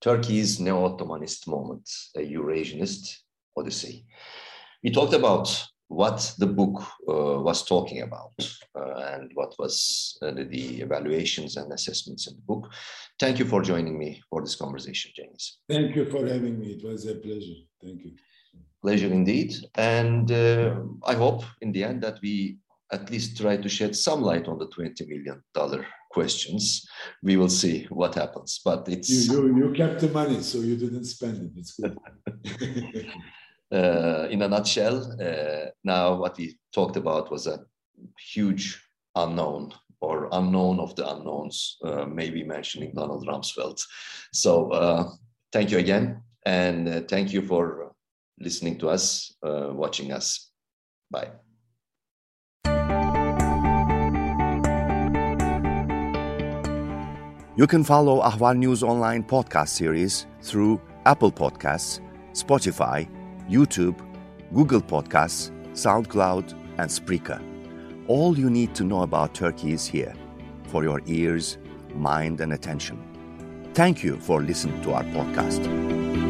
[0.00, 3.18] Turkey's Neo-Ottomanist Moment, a Eurasianist
[3.60, 4.04] Odyssey.
[4.82, 5.46] We talked about
[5.90, 8.32] what the book uh, was talking about
[8.78, 12.70] uh, and what was uh, the, the, evaluations and assessments in the book.
[13.18, 15.58] Thank you for joining me for this conversation, James.
[15.68, 16.68] Thank you for having me.
[16.76, 17.60] It was a pleasure.
[17.82, 18.12] Thank you.
[18.80, 19.52] Pleasure indeed.
[19.74, 22.58] And uh, I hope in the end that we
[22.92, 25.42] at least try to shed some light on the $20 million
[26.12, 26.86] questions.
[27.22, 28.60] We will see what happens.
[28.64, 29.28] But it's.
[29.28, 31.52] You, you, you kept the money, so you didn't spend it.
[31.56, 31.98] It's good.
[33.72, 37.60] uh, in a nutshell, uh, now what we talked about was a
[38.32, 38.82] huge
[39.14, 43.82] unknown or unknown of the unknowns, uh, maybe mentioning Donald Rumsfeld.
[44.32, 45.10] So uh,
[45.52, 47.92] thank you again, and uh, thank you for
[48.38, 50.50] listening to us, uh, watching us.
[51.10, 51.30] Bye.
[57.56, 62.00] You can follow Ahval News Online podcast series through Apple Podcasts,
[62.32, 63.06] Spotify,
[63.50, 63.98] YouTube,
[64.54, 67.42] Google Podcasts, SoundCloud, and Spreaker.
[68.06, 70.14] All you need to know about Turkey is here
[70.68, 71.58] for your ears,
[71.94, 73.02] mind, and attention.
[73.74, 76.29] Thank you for listening to our podcast.